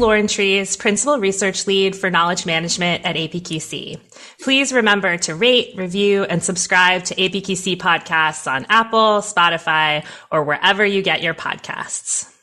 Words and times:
Lauren 0.00 0.26
Trees, 0.26 0.76
Principal 0.76 1.18
Research 1.18 1.66
Lead 1.66 1.94
for 1.94 2.10
Knowledge 2.10 2.46
Management 2.46 3.04
at 3.04 3.16
APQC. 3.16 4.00
Please 4.42 4.72
remember 4.72 5.18
to 5.18 5.34
rate, 5.34 5.76
review, 5.76 6.24
and 6.24 6.42
subscribe 6.42 7.04
to 7.04 7.14
APQC 7.14 7.76
podcasts 7.76 8.50
on 8.50 8.66
Apple, 8.70 9.20
Spotify, 9.20 10.04
or 10.32 10.42
wherever 10.42 10.84
you 10.84 11.02
get 11.02 11.22
your 11.22 11.34
podcasts. 11.34 12.34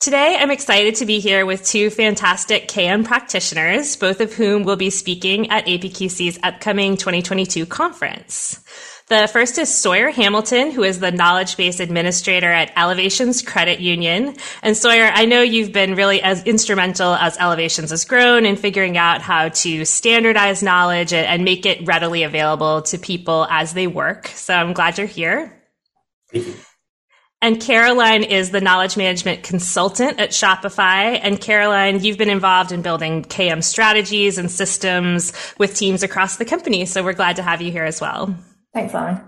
Today, 0.00 0.36
I'm 0.38 0.50
excited 0.50 0.94
to 0.96 1.06
be 1.06 1.20
here 1.20 1.46
with 1.46 1.64
two 1.64 1.90
fantastic 1.90 2.68
KM 2.68 3.04
practitioners, 3.04 3.96
both 3.96 4.20
of 4.20 4.32
whom 4.32 4.64
will 4.64 4.76
be 4.76 4.90
speaking 4.90 5.50
at 5.50 5.66
APQC's 5.66 6.38
upcoming 6.42 6.96
2022 6.96 7.66
conference. 7.66 8.60
The 9.08 9.28
first 9.32 9.56
is 9.58 9.72
Sawyer 9.72 10.10
Hamilton, 10.10 10.72
who 10.72 10.82
is 10.82 10.98
the 10.98 11.12
knowledge 11.12 11.56
base 11.56 11.78
administrator 11.78 12.50
at 12.50 12.72
Elevations 12.76 13.40
Credit 13.40 13.78
Union. 13.78 14.34
And 14.64 14.76
Sawyer, 14.76 15.04
I 15.14 15.26
know 15.26 15.42
you've 15.42 15.70
been 15.70 15.94
really 15.94 16.20
as 16.20 16.42
instrumental 16.42 17.14
as 17.14 17.38
Elevations 17.38 17.90
has 17.90 18.04
grown 18.04 18.44
in 18.44 18.56
figuring 18.56 18.98
out 18.98 19.22
how 19.22 19.50
to 19.50 19.84
standardize 19.84 20.60
knowledge 20.60 21.12
and 21.12 21.44
make 21.44 21.66
it 21.66 21.86
readily 21.86 22.24
available 22.24 22.82
to 22.82 22.98
people 22.98 23.46
as 23.48 23.74
they 23.74 23.86
work. 23.86 24.26
So 24.26 24.52
I'm 24.52 24.72
glad 24.72 24.98
you're 24.98 25.06
here. 25.06 25.56
Thank 26.32 26.48
you. 26.48 26.56
And 27.40 27.60
Caroline 27.60 28.24
is 28.24 28.50
the 28.50 28.60
knowledge 28.60 28.96
management 28.96 29.44
consultant 29.44 30.18
at 30.18 30.30
Shopify. 30.30 31.20
And 31.22 31.40
Caroline, 31.40 32.02
you've 32.02 32.18
been 32.18 32.28
involved 32.28 32.72
in 32.72 32.82
building 32.82 33.22
KM 33.22 33.62
strategies 33.62 34.36
and 34.36 34.50
systems 34.50 35.32
with 35.58 35.76
teams 35.76 36.02
across 36.02 36.38
the 36.38 36.44
company. 36.44 36.86
So 36.86 37.04
we're 37.04 37.12
glad 37.12 37.36
to 37.36 37.44
have 37.44 37.62
you 37.62 37.70
here 37.70 37.84
as 37.84 38.00
well. 38.00 38.34
Thanks, 38.76 38.92
Lauren. 38.92 39.18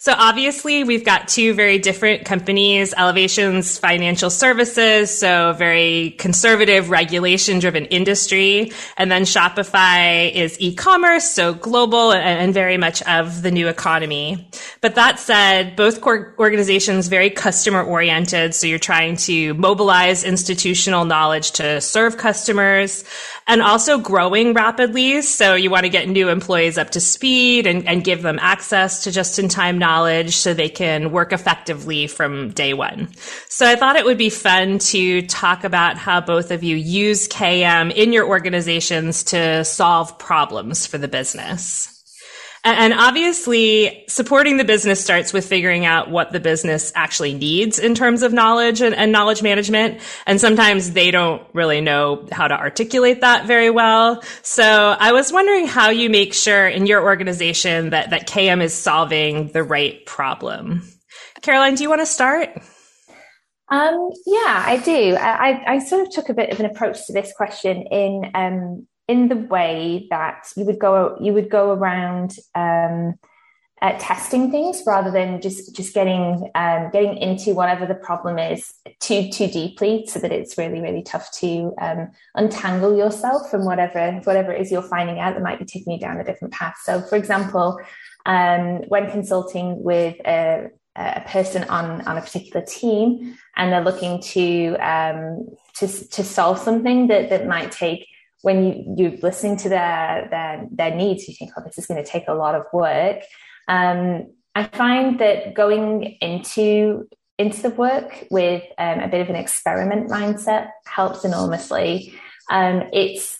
So 0.00 0.14
obviously 0.16 0.84
we've 0.84 1.04
got 1.04 1.26
two 1.26 1.54
very 1.54 1.78
different 1.78 2.24
companies, 2.24 2.94
Elevations 2.96 3.78
Financial 3.78 4.30
Services, 4.30 5.16
so 5.16 5.52
very 5.52 6.10
conservative 6.18 6.88
regulation 6.88 7.58
driven 7.58 7.84
industry. 7.86 8.72
And 8.96 9.10
then 9.10 9.22
Shopify 9.22 10.32
is 10.32 10.56
e-commerce, 10.60 11.28
so 11.28 11.52
global 11.52 12.12
and, 12.12 12.54
very 12.54 12.78
much 12.78 13.02
of 13.02 13.42
the 13.42 13.50
new 13.50 13.68
economy. 13.68 14.48
But 14.80 14.94
that 14.94 15.18
said, 15.18 15.76
both 15.76 16.00
organizations 16.02 17.08
very 17.08 17.30
customer 17.30 17.82
oriented. 17.82 18.54
So 18.54 18.66
you're 18.68 18.78
trying 18.78 19.16
to 19.16 19.54
mobilize 19.54 20.24
institutional 20.24 21.04
knowledge 21.04 21.50
to 21.52 21.80
serve 21.80 22.16
customers 22.16 23.04
and 23.48 23.62
also 23.62 23.98
growing 23.98 24.52
rapidly. 24.52 25.22
So 25.22 25.54
you 25.54 25.70
want 25.70 25.84
to 25.84 25.88
get 25.88 26.08
new 26.08 26.28
employees 26.28 26.78
up 26.78 26.90
to 26.90 27.00
speed 27.00 27.66
and, 27.66 27.88
and 27.88 28.04
give 28.04 28.22
them 28.22 28.38
access 28.40 29.04
to 29.04 29.10
just 29.10 29.38
in 29.38 29.48
time 29.48 29.78
knowledge 29.78 30.36
so 30.36 30.54
they 30.54 30.68
can 30.68 31.10
work 31.10 31.32
effectively 31.32 32.06
from 32.06 32.50
day 32.50 32.74
one. 32.74 33.08
So 33.48 33.66
I 33.66 33.74
thought 33.74 33.96
it 33.96 34.04
would 34.04 34.18
be 34.18 34.30
fun 34.30 34.78
to 34.78 35.22
talk 35.22 35.64
about 35.64 35.96
how 35.96 36.20
both 36.20 36.50
of 36.50 36.62
you 36.62 36.76
use 36.76 37.26
KM 37.26 37.92
in 37.92 38.12
your 38.12 38.28
organizations 38.28 39.24
to 39.24 39.64
solve 39.64 40.18
problems 40.18 40.86
for 40.86 40.98
the 40.98 41.08
business. 41.08 41.97
And 42.76 42.92
obviously, 42.92 44.04
supporting 44.08 44.56
the 44.56 44.64
business 44.64 45.02
starts 45.02 45.32
with 45.32 45.46
figuring 45.46 45.86
out 45.86 46.10
what 46.10 46.32
the 46.32 46.40
business 46.40 46.92
actually 46.94 47.34
needs 47.34 47.78
in 47.78 47.94
terms 47.94 48.22
of 48.22 48.32
knowledge 48.32 48.80
and, 48.80 48.94
and, 48.94 49.12
knowledge 49.12 49.42
management. 49.42 50.00
And 50.26 50.40
sometimes 50.40 50.92
they 50.92 51.10
don't 51.10 51.42
really 51.54 51.80
know 51.80 52.26
how 52.30 52.48
to 52.48 52.58
articulate 52.58 53.22
that 53.22 53.46
very 53.46 53.70
well. 53.70 54.22
So 54.42 54.64
I 54.64 55.12
was 55.12 55.32
wondering 55.32 55.66
how 55.66 55.90
you 55.90 56.10
make 56.10 56.34
sure 56.34 56.68
in 56.68 56.86
your 56.86 57.02
organization 57.02 57.90
that, 57.90 58.10
that 58.10 58.28
KM 58.28 58.62
is 58.62 58.74
solving 58.74 59.48
the 59.48 59.62
right 59.62 60.04
problem. 60.04 60.82
Caroline, 61.42 61.74
do 61.74 61.82
you 61.82 61.88
want 61.88 62.02
to 62.02 62.06
start? 62.06 62.50
Um, 63.70 64.10
yeah, 64.26 64.62
I 64.66 64.80
do. 64.82 65.14
I, 65.14 65.74
I, 65.74 65.78
sort 65.78 66.06
of 66.06 66.10
took 66.10 66.30
a 66.30 66.34
bit 66.34 66.50
of 66.50 66.58
an 66.58 66.64
approach 66.64 67.06
to 67.06 67.12
this 67.12 67.34
question 67.36 67.82
in 67.90 68.30
um, 68.34 68.86
in 69.08 69.28
the 69.28 69.36
way 69.36 70.06
that 70.10 70.52
you 70.56 70.64
would 70.64 70.78
go 70.78 71.16
you 71.20 71.32
would 71.32 71.50
go 71.50 71.72
around 71.72 72.36
um, 72.54 73.14
uh, 73.80 73.96
testing 73.98 74.50
things 74.50 74.82
rather 74.86 75.10
than 75.10 75.40
just 75.40 75.74
just 75.74 75.94
getting 75.94 76.50
um, 76.54 76.90
getting 76.92 77.16
into 77.16 77.54
whatever 77.54 77.86
the 77.86 77.94
problem 77.94 78.38
is 78.38 78.74
too 79.00 79.30
too 79.30 79.46
deeply, 79.46 80.04
so 80.06 80.18
that 80.18 80.32
it's 80.32 80.58
really 80.58 80.80
really 80.80 81.02
tough 81.02 81.30
to 81.32 81.72
um, 81.80 82.10
untangle 82.34 82.96
yourself 82.96 83.48
from 83.50 83.64
whatever 83.64 84.20
whatever 84.24 84.52
it 84.52 84.60
is 84.60 84.72
you're 84.72 84.82
finding 84.82 85.20
out 85.20 85.34
that 85.34 85.42
might 85.42 85.58
be 85.58 85.64
taking 85.64 85.92
you 85.92 85.98
down 85.98 86.20
a 86.20 86.24
different 86.24 86.52
path. 86.52 86.76
So, 86.82 87.00
for 87.00 87.16
example, 87.16 87.80
um, 88.26 88.82
when 88.88 89.10
consulting 89.10 89.82
with 89.82 90.16
a, 90.26 90.70
a 90.96 91.20
person 91.20 91.62
on 91.64 92.00
on 92.02 92.18
a 92.18 92.20
particular 92.20 92.66
team, 92.66 93.36
and 93.56 93.72
they're 93.72 93.84
looking 93.84 94.20
to 94.22 94.74
um, 94.76 95.48
to 95.76 95.86
to 95.86 96.24
solve 96.24 96.58
something 96.58 97.06
that 97.06 97.30
that 97.30 97.46
might 97.46 97.70
take 97.70 98.08
when 98.42 98.64
you, 98.64 98.94
you're 98.96 99.18
listening 99.22 99.56
to 99.58 99.68
their, 99.68 100.28
their, 100.30 100.66
their 100.70 100.94
needs, 100.94 101.26
you 101.26 101.34
think, 101.34 101.52
oh, 101.56 101.62
this 101.64 101.78
is 101.78 101.86
going 101.86 102.02
to 102.02 102.08
take 102.08 102.28
a 102.28 102.34
lot 102.34 102.54
of 102.54 102.64
work. 102.72 103.22
Um, 103.66 104.32
I 104.54 104.64
find 104.64 105.18
that 105.20 105.54
going 105.54 106.16
into 106.20 107.08
into 107.38 107.62
the 107.62 107.70
work 107.70 108.26
with 108.30 108.64
um, 108.78 108.98
a 108.98 109.06
bit 109.06 109.20
of 109.20 109.28
an 109.28 109.36
experiment 109.36 110.10
mindset 110.10 110.70
helps 110.86 111.24
enormously. 111.24 112.12
Um, 112.50 112.88
it's 112.92 113.38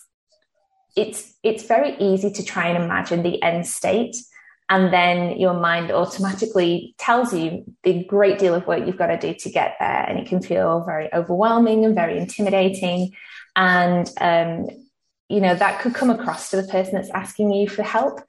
it's 0.95 1.33
it's 1.43 1.63
very 1.63 1.97
easy 1.97 2.31
to 2.31 2.43
try 2.43 2.67
and 2.67 2.81
imagine 2.81 3.23
the 3.23 3.41
end 3.43 3.67
state, 3.67 4.15
and 4.69 4.93
then 4.93 5.37
your 5.37 5.53
mind 5.53 5.91
automatically 5.91 6.95
tells 6.97 7.33
you 7.33 7.65
the 7.83 8.05
great 8.05 8.39
deal 8.39 8.55
of 8.55 8.65
work 8.67 8.85
you've 8.87 8.97
got 8.97 9.07
to 9.07 9.17
do 9.17 9.33
to 9.33 9.49
get 9.49 9.75
there, 9.79 10.05
and 10.07 10.17
it 10.17 10.27
can 10.27 10.41
feel 10.41 10.83
very 10.85 11.13
overwhelming 11.13 11.83
and 11.83 11.95
very 11.95 12.17
intimidating. 12.17 13.11
And 13.55 14.09
um, 14.21 14.67
you 15.29 15.39
know 15.41 15.55
that 15.55 15.81
could 15.81 15.93
come 15.93 16.09
across 16.09 16.49
to 16.49 16.57
the 16.57 16.67
person 16.67 16.95
that's 16.95 17.09
asking 17.11 17.51
you 17.51 17.69
for 17.69 17.83
help 17.83 18.19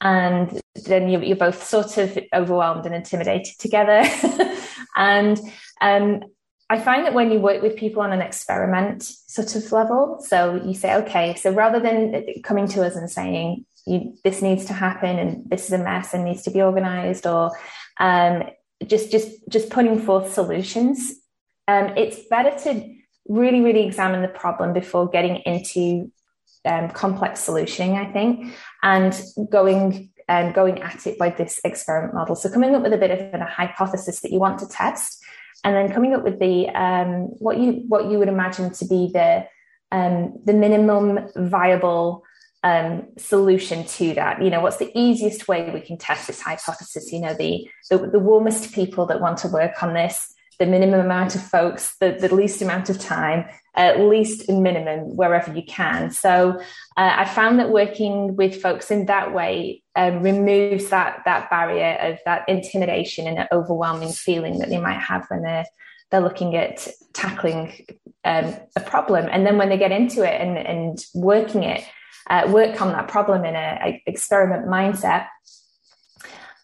and 0.00 0.60
then 0.86 1.08
you're, 1.08 1.22
you're 1.22 1.36
both 1.36 1.62
sort 1.62 1.96
of 1.96 2.18
overwhelmed 2.34 2.84
and 2.84 2.94
intimidated 2.94 3.58
together. 3.58 4.04
And 4.96 5.38
um, 5.80 6.22
i 6.68 6.78
find 6.80 7.06
that 7.06 7.14
when 7.14 7.30
you 7.30 7.38
work 7.38 7.62
with 7.62 7.76
people 7.76 8.02
on 8.02 8.12
an 8.12 8.20
experiment 8.20 9.02
sort 9.02 9.54
of 9.54 9.70
level 9.70 10.18
so 10.26 10.60
you 10.64 10.74
say 10.74 10.96
okay 10.96 11.34
so 11.34 11.52
rather 11.52 11.78
than 11.78 12.24
coming 12.42 12.66
to 12.66 12.84
us 12.84 12.96
and 12.96 13.10
saying 13.10 13.64
this 14.24 14.42
needs 14.42 14.64
to 14.64 14.72
happen 14.72 15.18
and 15.18 15.48
this 15.48 15.66
is 15.66 15.72
a 15.72 15.78
mess 15.78 16.12
and 16.12 16.24
needs 16.24 16.42
to 16.42 16.50
be 16.50 16.60
organized 16.60 17.26
or 17.26 17.52
um, 18.00 18.42
just 18.86 19.12
just 19.12 19.28
just 19.48 19.70
putting 19.70 20.00
forth 20.00 20.32
solutions 20.32 21.12
um, 21.68 21.92
it's 21.96 22.26
better 22.28 22.58
to 22.64 22.94
really 23.28 23.60
really 23.60 23.86
examine 23.86 24.22
the 24.22 24.28
problem 24.28 24.72
before 24.72 25.08
getting 25.08 25.36
into 25.46 26.10
um, 26.66 26.90
complex 26.90 27.46
solutioning, 27.46 27.94
I 27.94 28.12
think, 28.12 28.54
and 28.82 29.14
going 29.50 30.10
um, 30.28 30.52
going 30.52 30.82
at 30.82 31.06
it 31.06 31.18
by 31.18 31.30
this 31.30 31.60
experiment 31.64 32.14
model. 32.14 32.34
So 32.34 32.50
coming 32.50 32.74
up 32.74 32.82
with 32.82 32.92
a 32.92 32.98
bit 32.98 33.12
of 33.12 33.40
a 33.40 33.44
hypothesis 33.44 34.20
that 34.20 34.32
you 34.32 34.40
want 34.40 34.58
to 34.58 34.68
test, 34.68 35.22
and 35.64 35.74
then 35.74 35.92
coming 35.92 36.14
up 36.14 36.24
with 36.24 36.38
the 36.38 36.68
um, 36.70 37.28
what 37.38 37.58
you 37.58 37.84
what 37.88 38.10
you 38.10 38.18
would 38.18 38.28
imagine 38.28 38.70
to 38.72 38.84
be 38.86 39.10
the 39.12 39.46
um, 39.92 40.34
the 40.44 40.52
minimum 40.52 41.28
viable 41.36 42.24
um, 42.66 43.06
solution 43.16 43.84
to 43.84 44.14
that. 44.14 44.42
You 44.42 44.50
know, 44.50 44.60
what's 44.60 44.78
the 44.78 44.90
easiest 44.98 45.46
way 45.46 45.70
we 45.70 45.80
can 45.80 45.98
test 45.98 46.26
this 46.26 46.40
hypothesis? 46.40 47.12
You 47.12 47.20
know, 47.20 47.34
the, 47.34 47.68
the, 47.90 47.98
the 47.98 48.18
warmest 48.18 48.72
people 48.72 49.06
that 49.06 49.20
want 49.20 49.38
to 49.38 49.48
work 49.48 49.82
on 49.82 49.94
this, 49.94 50.34
the 50.58 50.66
minimum 50.66 51.00
amount 51.00 51.34
of 51.34 51.42
folks, 51.42 51.96
the, 51.98 52.12
the 52.12 52.34
least 52.34 52.62
amount 52.62 52.88
of 52.90 52.98
time, 52.98 53.46
at 53.74 54.00
least 54.00 54.48
minimum 54.48 55.16
wherever 55.16 55.52
you 55.52 55.62
can. 55.62 56.10
So 56.10 56.58
uh, 56.96 57.14
I 57.16 57.24
found 57.26 57.58
that 57.58 57.70
working 57.70 58.36
with 58.36 58.60
folks 58.60 58.90
in 58.90 59.06
that 59.06 59.34
way 59.34 59.82
um, 59.94 60.22
removes 60.22 60.88
that 60.88 61.22
that 61.24 61.50
barrier 61.50 61.96
of 62.00 62.18
that 62.24 62.48
intimidation 62.48 63.26
and 63.26 63.36
that 63.36 63.52
overwhelming 63.52 64.12
feeling 64.12 64.58
that 64.58 64.70
they 64.70 64.80
might 64.80 65.00
have 65.00 65.26
when 65.28 65.42
they're 65.42 65.66
they're 66.10 66.20
looking 66.20 66.56
at 66.56 66.88
tackling 67.12 67.86
um, 68.24 68.54
a 68.76 68.80
problem. 68.80 69.28
And 69.30 69.44
then 69.44 69.58
when 69.58 69.68
they 69.68 69.78
get 69.78 69.92
into 69.92 70.22
it 70.22 70.40
and, 70.40 70.56
and 70.56 71.04
working 71.14 71.64
it, 71.64 71.84
uh, 72.28 72.48
work 72.48 72.80
on 72.80 72.92
that 72.92 73.08
problem 73.08 73.44
in 73.44 73.54
a, 73.54 73.78
a 73.82 74.02
experiment 74.06 74.66
mindset, 74.66 75.26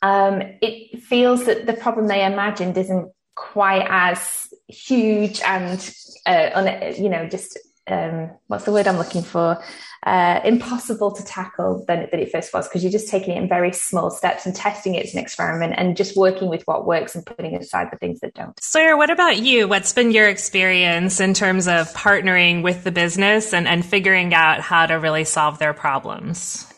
um, 0.00 0.42
it 0.60 1.02
feels 1.02 1.44
that 1.46 1.66
the 1.66 1.72
problem 1.72 2.08
they 2.08 2.24
imagined 2.24 2.76
isn't 2.76 3.12
quite 3.34 3.86
as 3.88 4.52
huge 4.68 5.40
and 5.42 5.94
uh, 6.26 6.50
on, 6.54 6.94
you 7.02 7.08
know 7.08 7.28
just 7.28 7.58
um, 7.88 8.30
what's 8.46 8.64
the 8.64 8.72
word 8.72 8.86
I'm 8.86 8.96
looking 8.96 9.22
for? 9.22 9.62
Uh, 10.04 10.40
impossible 10.44 11.12
to 11.12 11.24
tackle 11.24 11.84
than, 11.86 12.08
than 12.10 12.20
it 12.20 12.30
first 12.30 12.52
was 12.52 12.68
because 12.68 12.82
you're 12.82 12.92
just 12.92 13.08
taking 13.08 13.36
it 13.36 13.42
in 13.42 13.48
very 13.48 13.72
small 13.72 14.10
steps 14.10 14.46
and 14.46 14.54
testing 14.54 14.94
it 14.94 15.06
as 15.06 15.14
an 15.14 15.20
experiment 15.20 15.74
and 15.76 15.96
just 15.96 16.16
working 16.16 16.48
with 16.48 16.62
what 16.64 16.86
works 16.86 17.14
and 17.14 17.24
putting 17.24 17.54
aside 17.54 17.88
the 17.92 17.98
things 17.98 18.20
that 18.20 18.34
don't. 18.34 18.60
Sawyer, 18.62 18.96
what 18.96 19.10
about 19.10 19.38
you? 19.38 19.68
What's 19.68 19.92
been 19.92 20.10
your 20.10 20.28
experience 20.28 21.20
in 21.20 21.34
terms 21.34 21.68
of 21.68 21.92
partnering 21.92 22.62
with 22.62 22.84
the 22.84 22.92
business 22.92 23.52
and, 23.52 23.68
and 23.68 23.84
figuring 23.84 24.34
out 24.34 24.60
how 24.60 24.86
to 24.86 24.94
really 24.94 25.24
solve 25.24 25.58
their 25.58 25.72
problems? 25.72 26.72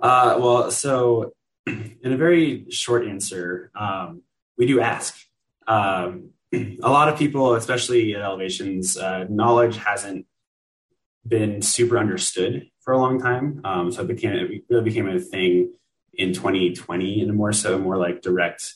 Uh, 0.00 0.36
well, 0.40 0.70
so 0.70 1.32
in 1.66 1.98
a 2.04 2.16
very 2.16 2.70
short 2.70 3.06
answer, 3.06 3.70
um, 3.74 4.22
we 4.56 4.66
do 4.66 4.80
ask. 4.80 5.16
Um, 5.66 6.30
a 6.52 6.76
lot 6.90 7.08
of 7.08 7.18
people, 7.18 7.54
especially 7.54 8.14
at 8.14 8.22
elevations, 8.22 8.96
uh, 8.96 9.26
knowledge 9.28 9.76
hasn't 9.76 10.26
been 11.26 11.62
super 11.62 11.98
understood 11.98 12.68
for 12.80 12.92
a 12.92 12.98
long 12.98 13.20
time. 13.20 13.60
Um, 13.64 13.92
so 13.92 14.02
it 14.02 14.08
became 14.08 14.32
it 14.32 14.64
really 14.68 14.84
became 14.84 15.08
a 15.08 15.18
thing 15.18 15.72
in 16.14 16.32
2020, 16.32 17.22
and 17.22 17.34
more 17.34 17.52
so 17.52 17.78
more 17.78 17.96
like 17.96 18.22
direct 18.22 18.74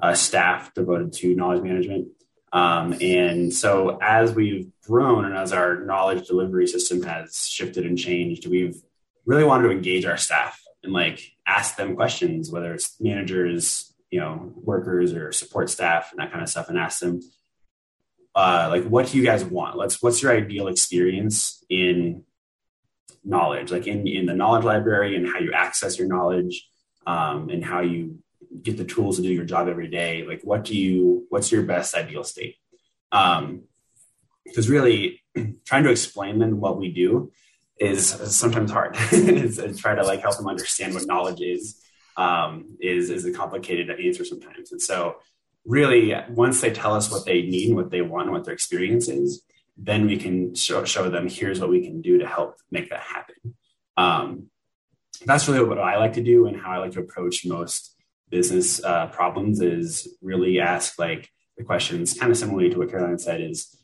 uh, 0.00 0.14
staff 0.14 0.72
devoted 0.74 1.12
to 1.14 1.34
knowledge 1.34 1.62
management. 1.62 2.08
Um, 2.52 2.94
and 3.00 3.52
so 3.52 3.98
as 4.00 4.32
we've 4.32 4.70
grown 4.86 5.24
and 5.24 5.36
as 5.36 5.52
our 5.52 5.84
knowledge 5.84 6.26
delivery 6.26 6.66
system 6.66 7.02
has 7.02 7.46
shifted 7.46 7.84
and 7.84 7.98
changed, 7.98 8.46
we've 8.46 8.76
really 9.24 9.44
wanted 9.44 9.64
to 9.64 9.70
engage 9.72 10.04
our 10.04 10.16
staff 10.16 10.60
and 10.82 10.92
like 10.92 11.32
ask 11.46 11.76
them 11.76 11.96
questions, 11.96 12.50
whether 12.50 12.72
it's 12.72 13.00
managers, 13.00 13.92
you 14.10 14.20
know, 14.20 14.52
workers 14.56 15.12
or 15.12 15.32
support 15.32 15.70
staff 15.70 16.10
and 16.12 16.20
that 16.20 16.30
kind 16.30 16.42
of 16.42 16.48
stuff, 16.48 16.68
and 16.68 16.78
ask 16.78 17.00
them, 17.00 17.20
uh, 18.34 18.68
like, 18.70 18.84
what 18.84 19.08
do 19.08 19.18
you 19.18 19.24
guys 19.24 19.44
want? 19.44 19.76
Let's, 19.76 20.02
what's 20.02 20.22
your 20.22 20.32
ideal 20.32 20.68
experience 20.68 21.64
in 21.68 22.24
knowledge, 23.24 23.72
like 23.72 23.86
in, 23.86 24.06
in 24.06 24.26
the 24.26 24.34
knowledge 24.34 24.64
library 24.64 25.16
and 25.16 25.26
how 25.26 25.38
you 25.38 25.52
access 25.52 25.98
your 25.98 26.06
knowledge 26.08 26.68
um, 27.06 27.48
and 27.48 27.64
how 27.64 27.80
you 27.80 28.18
get 28.62 28.76
the 28.76 28.84
tools 28.84 29.16
to 29.16 29.22
do 29.22 29.32
your 29.32 29.44
job 29.44 29.68
every 29.68 29.88
day. 29.88 30.24
Like, 30.26 30.42
what 30.42 30.64
do 30.64 30.76
you, 30.76 31.26
what's 31.28 31.50
your 31.50 31.62
best 31.62 31.94
ideal 31.94 32.24
state? 32.24 32.56
Um, 33.12 33.64
because 34.44 34.68
really 34.68 35.22
trying 35.64 35.84
to 35.84 35.90
explain 35.90 36.38
them 36.38 36.60
what 36.60 36.78
we 36.78 36.92
do 36.92 37.32
is 37.78 38.06
sometimes 38.06 38.70
hard. 38.70 38.96
and 39.12 39.78
try 39.78 39.94
to 39.94 40.04
like 40.04 40.20
help 40.20 40.36
them 40.36 40.48
understand 40.48 40.94
what 40.94 41.06
knowledge 41.06 41.40
is 41.40 41.82
um, 42.16 42.76
is 42.80 43.10
is 43.10 43.24
a 43.24 43.32
complicated 43.32 43.90
answer 43.90 44.24
sometimes. 44.24 44.72
And 44.72 44.80
so, 44.80 45.16
really, 45.64 46.14
once 46.30 46.60
they 46.60 46.70
tell 46.70 46.94
us 46.94 47.10
what 47.10 47.24
they 47.24 47.42
need 47.42 47.74
what 47.74 47.90
they 47.90 48.02
want 48.02 48.30
what 48.30 48.44
their 48.44 48.54
experience 48.54 49.08
is, 49.08 49.42
then 49.76 50.06
we 50.06 50.16
can 50.16 50.54
show, 50.54 50.84
show 50.84 51.10
them 51.10 51.28
here's 51.28 51.60
what 51.60 51.70
we 51.70 51.82
can 51.82 52.00
do 52.00 52.18
to 52.18 52.26
help 52.26 52.56
make 52.70 52.90
that 52.90 53.00
happen. 53.00 53.54
Um, 53.96 54.50
that's 55.24 55.48
really 55.48 55.64
what 55.64 55.78
I 55.78 55.96
like 55.96 56.14
to 56.14 56.22
do 56.22 56.46
and 56.46 56.60
how 56.60 56.72
I 56.72 56.78
like 56.78 56.92
to 56.92 57.00
approach 57.00 57.46
most 57.46 57.94
business 58.28 58.82
uh, 58.82 59.06
problems 59.08 59.60
is 59.60 60.08
really 60.20 60.60
ask 60.60 60.98
like 60.98 61.30
the 61.56 61.64
questions 61.64 62.14
kind 62.14 62.30
of 62.30 62.38
similarly 62.38 62.70
to 62.70 62.78
what 62.78 62.90
Caroline 62.90 63.18
said 63.18 63.40
is 63.40 63.76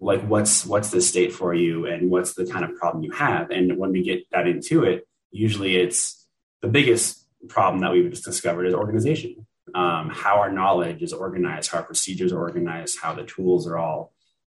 like 0.00 0.22
what's 0.22 0.66
what's 0.66 0.90
the 0.90 1.00
state 1.00 1.32
for 1.32 1.54
you 1.54 1.86
and 1.86 2.10
what's 2.10 2.34
the 2.34 2.46
kind 2.46 2.64
of 2.64 2.74
problem 2.76 3.04
you 3.04 3.12
have 3.12 3.50
and 3.50 3.76
when 3.76 3.92
we 3.92 4.02
get 4.02 4.28
that 4.32 4.46
into 4.46 4.82
it 4.84 5.06
usually 5.30 5.76
it's 5.76 6.26
the 6.62 6.68
biggest 6.68 7.19
problem 7.48 7.80
that 7.80 7.92
we've 7.92 8.10
just 8.10 8.24
discovered 8.24 8.66
is 8.66 8.74
organization. 8.74 9.46
Um, 9.74 10.10
how 10.10 10.38
our 10.38 10.50
knowledge 10.50 11.00
is 11.00 11.12
organized 11.12 11.70
how 11.70 11.78
our 11.78 11.84
procedures 11.84 12.32
are 12.32 12.40
organized 12.40 12.98
how 13.00 13.14
the 13.14 13.22
tools 13.22 13.68
are 13.68 13.78
all 13.78 14.12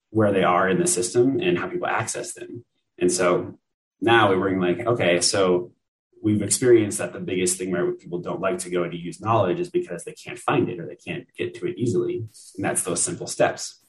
where 0.09 0.31
they 0.31 0.43
are 0.43 0.67
in 0.67 0.79
the 0.79 0.87
system 0.87 1.39
and 1.39 1.55
how 1.55 1.67
people 1.67 1.85
access 1.87 2.33
them. 2.33 2.65
And 2.97 3.11
so 3.11 3.59
now 4.01 4.29
we're 4.29 4.39
bring 4.39 4.59
like 4.59 4.87
okay 4.87 5.21
so 5.21 5.71
we've 6.23 6.41
experienced 6.41 6.99
that 6.99 7.11
the 7.11 7.19
biggest 7.19 7.57
thing 7.57 7.69
where 7.69 7.91
people 7.91 8.17
don't 8.17 8.39
like 8.39 8.57
to 8.57 8.69
go 8.69 8.89
to 8.89 8.97
use 8.97 9.19
knowledge 9.19 9.59
is 9.59 9.69
because 9.69 10.05
they 10.05 10.13
can't 10.13 10.39
find 10.39 10.69
it 10.69 10.79
or 10.79 10.87
they 10.87 10.95
can't 10.95 11.27
get 11.37 11.53
to 11.53 11.67
it 11.67 11.77
easily. 11.77 12.25
And 12.55 12.63
that's 12.63 12.83
those 12.83 13.03
simple 13.03 13.27
steps. 13.27 13.81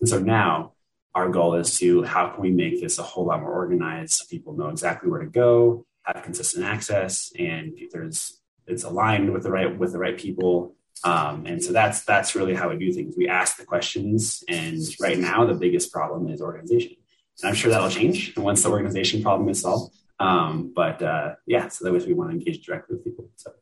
And 0.00 0.08
so 0.08 0.18
now 0.18 0.72
our 1.14 1.28
goal 1.28 1.54
is 1.54 1.78
to 1.78 2.02
how 2.02 2.30
can 2.30 2.42
we 2.42 2.50
make 2.50 2.80
this 2.80 2.98
a 2.98 3.04
whole 3.04 3.26
lot 3.26 3.40
more 3.40 3.52
organized 3.52 4.14
so 4.14 4.24
people 4.28 4.54
know 4.54 4.68
exactly 4.68 5.08
where 5.08 5.20
to 5.20 5.30
go, 5.30 5.86
have 6.04 6.22
consistent 6.22 6.64
access, 6.64 7.32
and 7.38 7.72
there's 7.92 8.40
it's 8.66 8.84
aligned 8.84 9.32
with 9.32 9.42
the 9.42 9.50
right 9.50 9.78
with 9.78 9.92
the 9.92 9.98
right 9.98 10.18
people. 10.18 10.74
Um, 11.02 11.44
and 11.46 11.62
so 11.62 11.72
that's 11.72 12.04
that's 12.04 12.34
really 12.34 12.54
how 12.54 12.70
we 12.70 12.78
do 12.78 12.92
things. 12.92 13.14
We 13.16 13.28
ask 13.28 13.56
the 13.56 13.64
questions, 13.64 14.44
and 14.48 14.80
right 15.00 15.18
now 15.18 15.44
the 15.44 15.54
biggest 15.54 15.92
problem 15.92 16.28
is 16.28 16.40
organization. 16.40 16.96
And 17.42 17.48
I'm 17.48 17.54
sure 17.54 17.70
that'll 17.70 17.90
change 17.90 18.36
once 18.36 18.62
the 18.62 18.70
organization 18.70 19.22
problem 19.22 19.48
is 19.48 19.60
solved. 19.60 19.94
Um, 20.20 20.72
but 20.74 21.02
uh, 21.02 21.34
yeah, 21.46 21.68
so 21.68 21.84
that 21.84 21.92
way 21.92 22.04
we 22.06 22.14
want 22.14 22.30
to 22.30 22.36
engage 22.36 22.64
directly 22.64 22.96
with 22.96 23.04
people. 23.04 23.28
So. 23.36 23.52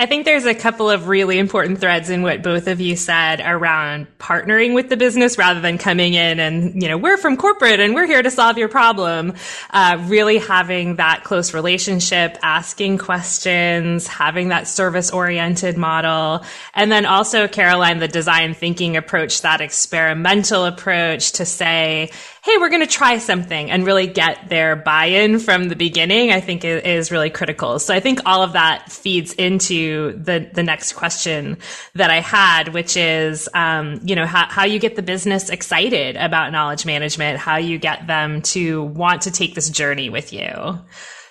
I 0.00 0.06
think 0.06 0.24
there's 0.24 0.46
a 0.46 0.54
couple 0.54 0.88
of 0.88 1.08
really 1.08 1.38
important 1.38 1.78
threads 1.78 2.08
in 2.08 2.22
what 2.22 2.42
both 2.42 2.68
of 2.68 2.80
you 2.80 2.96
said 2.96 3.42
around 3.44 4.06
partnering 4.18 4.74
with 4.74 4.88
the 4.88 4.96
business 4.96 5.36
rather 5.36 5.60
than 5.60 5.76
coming 5.76 6.14
in 6.14 6.40
and, 6.40 6.82
you 6.82 6.88
know, 6.88 6.96
we're 6.96 7.18
from 7.18 7.36
corporate 7.36 7.80
and 7.80 7.94
we're 7.94 8.06
here 8.06 8.22
to 8.22 8.30
solve 8.30 8.56
your 8.56 8.70
problem. 8.70 9.34
Uh, 9.68 10.02
really 10.08 10.38
having 10.38 10.96
that 10.96 11.22
close 11.24 11.52
relationship, 11.52 12.38
asking 12.42 12.96
questions, 12.96 14.06
having 14.06 14.48
that 14.48 14.66
service 14.66 15.10
oriented 15.10 15.76
model. 15.76 16.46
And 16.72 16.90
then 16.90 17.04
also, 17.04 17.46
Caroline, 17.46 17.98
the 17.98 18.08
design 18.08 18.54
thinking 18.54 18.96
approach, 18.96 19.42
that 19.42 19.60
experimental 19.60 20.64
approach 20.64 21.32
to 21.32 21.44
say, 21.44 22.10
hey, 22.42 22.56
we're 22.58 22.70
going 22.70 22.80
to 22.80 22.86
try 22.86 23.18
something 23.18 23.70
and 23.70 23.84
really 23.84 24.06
get 24.06 24.48
their 24.48 24.74
buy-in 24.74 25.38
from 25.38 25.68
the 25.68 25.76
beginning, 25.76 26.32
I 26.32 26.40
think 26.40 26.64
is 26.64 27.10
really 27.10 27.28
critical. 27.28 27.78
So 27.78 27.94
I 27.94 28.00
think 28.00 28.20
all 28.24 28.42
of 28.42 28.54
that 28.54 28.90
feeds 28.90 29.34
into 29.34 30.12
the, 30.12 30.50
the 30.52 30.62
next 30.62 30.94
question 30.94 31.58
that 31.94 32.10
I 32.10 32.20
had, 32.20 32.68
which 32.68 32.96
is, 32.96 33.48
um, 33.52 34.00
you 34.02 34.16
know, 34.16 34.24
how, 34.24 34.46
how 34.48 34.64
you 34.64 34.78
get 34.78 34.96
the 34.96 35.02
business 35.02 35.50
excited 35.50 36.16
about 36.16 36.50
knowledge 36.50 36.86
management, 36.86 37.38
how 37.38 37.58
you 37.58 37.78
get 37.78 38.06
them 38.06 38.40
to 38.42 38.84
want 38.84 39.22
to 39.22 39.30
take 39.30 39.54
this 39.54 39.68
journey 39.68 40.08
with 40.08 40.32
you. 40.32 40.78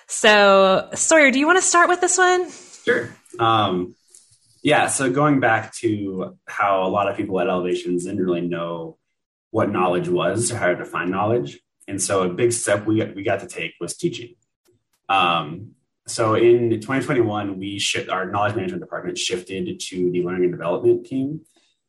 So 0.06 0.88
Sawyer, 0.94 1.32
do 1.32 1.40
you 1.40 1.46
want 1.46 1.58
to 1.58 1.66
start 1.66 1.88
with 1.88 2.00
this 2.00 2.18
one? 2.18 2.50
Sure. 2.84 3.10
Um, 3.38 3.96
yeah. 4.62 4.86
So 4.88 5.10
going 5.10 5.40
back 5.40 5.74
to 5.76 6.36
how 6.46 6.84
a 6.84 6.90
lot 6.90 7.08
of 7.08 7.16
people 7.16 7.40
at 7.40 7.48
Elevations 7.48 8.04
didn't 8.04 8.24
really 8.24 8.42
know 8.42 8.98
what 9.50 9.70
knowledge 9.70 10.08
was 10.08 10.50
how 10.50 10.68
to 10.68 10.76
define 10.76 11.10
knowledge. 11.10 11.58
And 11.88 12.00
so 12.00 12.22
a 12.22 12.28
big 12.28 12.52
step 12.52 12.86
we, 12.86 13.04
we 13.04 13.22
got 13.22 13.40
to 13.40 13.46
take 13.46 13.72
was 13.80 13.96
teaching. 13.96 14.34
Um, 15.08 15.72
so 16.06 16.34
in 16.34 16.70
2021, 16.70 17.58
we 17.58 17.78
shift, 17.78 18.08
our 18.08 18.30
knowledge 18.30 18.54
management 18.54 18.82
department 18.82 19.18
shifted 19.18 19.80
to 19.80 20.10
the 20.10 20.22
learning 20.22 20.44
and 20.44 20.52
development 20.52 21.06
team. 21.06 21.40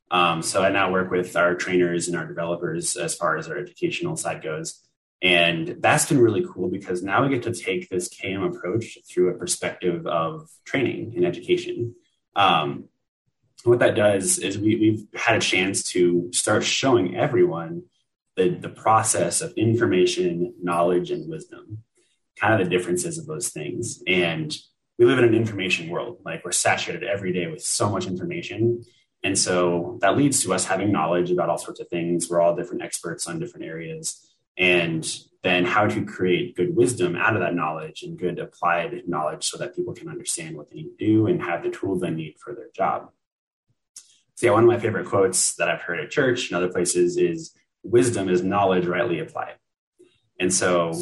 Um, 0.09 0.41
so 0.41 0.61
I 0.61 0.69
now 0.69 0.91
work 0.91 1.09
with 1.09 1.35
our 1.35 1.55
trainers 1.55 2.07
and 2.07 2.17
our 2.17 2.25
developers 2.25 2.97
as 2.97 3.15
far 3.15 3.37
as 3.37 3.47
our 3.47 3.57
educational 3.57 4.17
side 4.17 4.43
goes. 4.43 4.81
And 5.21 5.77
that's 5.79 6.07
been 6.07 6.19
really 6.19 6.43
cool 6.51 6.67
because 6.67 7.03
now 7.03 7.23
we 7.23 7.29
get 7.29 7.43
to 7.43 7.53
take 7.53 7.89
this 7.89 8.09
KM 8.09 8.45
approach 8.45 8.97
through 9.07 9.29
a 9.29 9.37
perspective 9.37 10.05
of 10.07 10.49
training 10.65 11.13
and 11.15 11.25
education. 11.25 11.95
Um, 12.35 12.85
what 13.63 13.79
that 13.79 13.95
does 13.95 14.39
is 14.39 14.57
we, 14.57 14.75
we've 14.75 15.05
had 15.13 15.37
a 15.37 15.41
chance 15.41 15.83
to 15.91 16.29
start 16.31 16.63
showing 16.63 17.15
everyone 17.15 17.83
the, 18.35 18.49
the 18.49 18.69
process 18.69 19.41
of 19.41 19.53
information, 19.57 20.53
knowledge, 20.61 21.11
and 21.11 21.29
wisdom, 21.29 21.79
kind 22.39 22.53
of 22.53 22.67
the 22.67 22.75
differences 22.75 23.17
of 23.17 23.27
those 23.27 23.49
things. 23.49 24.01
And 24.07 24.55
we 24.97 25.05
live 25.05 25.19
in 25.19 25.25
an 25.25 25.35
information 25.35 25.89
world, 25.89 26.19
like 26.23 26.45
we're 26.45 26.51
saturated 26.51 27.03
every 27.03 27.33
day 27.33 27.47
with 27.47 27.61
so 27.61 27.89
much 27.89 28.07
information. 28.07 28.83
And 29.23 29.37
so 29.37 29.99
that 30.01 30.17
leads 30.17 30.41
to 30.43 30.53
us 30.53 30.65
having 30.65 30.91
knowledge 30.91 31.29
about 31.29 31.49
all 31.49 31.57
sorts 31.57 31.79
of 31.79 31.87
things. 31.89 32.29
We're 32.29 32.41
all 32.41 32.55
different 32.55 32.83
experts 32.83 33.27
on 33.27 33.39
different 33.39 33.65
areas. 33.65 34.27
And 34.57 35.07
then 35.43 35.65
how 35.65 35.87
to 35.87 36.05
create 36.05 36.55
good 36.55 36.75
wisdom 36.75 37.15
out 37.15 37.35
of 37.35 37.41
that 37.41 37.55
knowledge 37.55 38.03
and 38.03 38.17
good 38.17 38.37
applied 38.39 39.03
knowledge 39.07 39.45
so 39.45 39.57
that 39.57 39.75
people 39.75 39.93
can 39.93 40.09
understand 40.09 40.55
what 40.55 40.69
they 40.69 40.77
need 40.77 40.97
to 40.97 41.05
do 41.05 41.27
and 41.27 41.41
have 41.41 41.63
the 41.63 41.69
tools 41.69 42.01
they 42.01 42.11
need 42.11 42.35
for 42.37 42.53
their 42.53 42.69
job. 42.75 43.09
Yeah, 44.41 44.51
one 44.51 44.63
of 44.63 44.69
my 44.69 44.79
favorite 44.79 45.07
quotes 45.07 45.55
that 45.55 45.69
I've 45.69 45.81
heard 45.81 45.99
at 45.99 46.09
church 46.09 46.49
and 46.49 46.57
other 46.57 46.71
places 46.71 47.17
is 47.17 47.53
wisdom 47.83 48.29
is 48.29 48.43
knowledge 48.43 48.85
rightly 48.85 49.19
applied. 49.19 49.55
And 50.39 50.53
so 50.53 50.93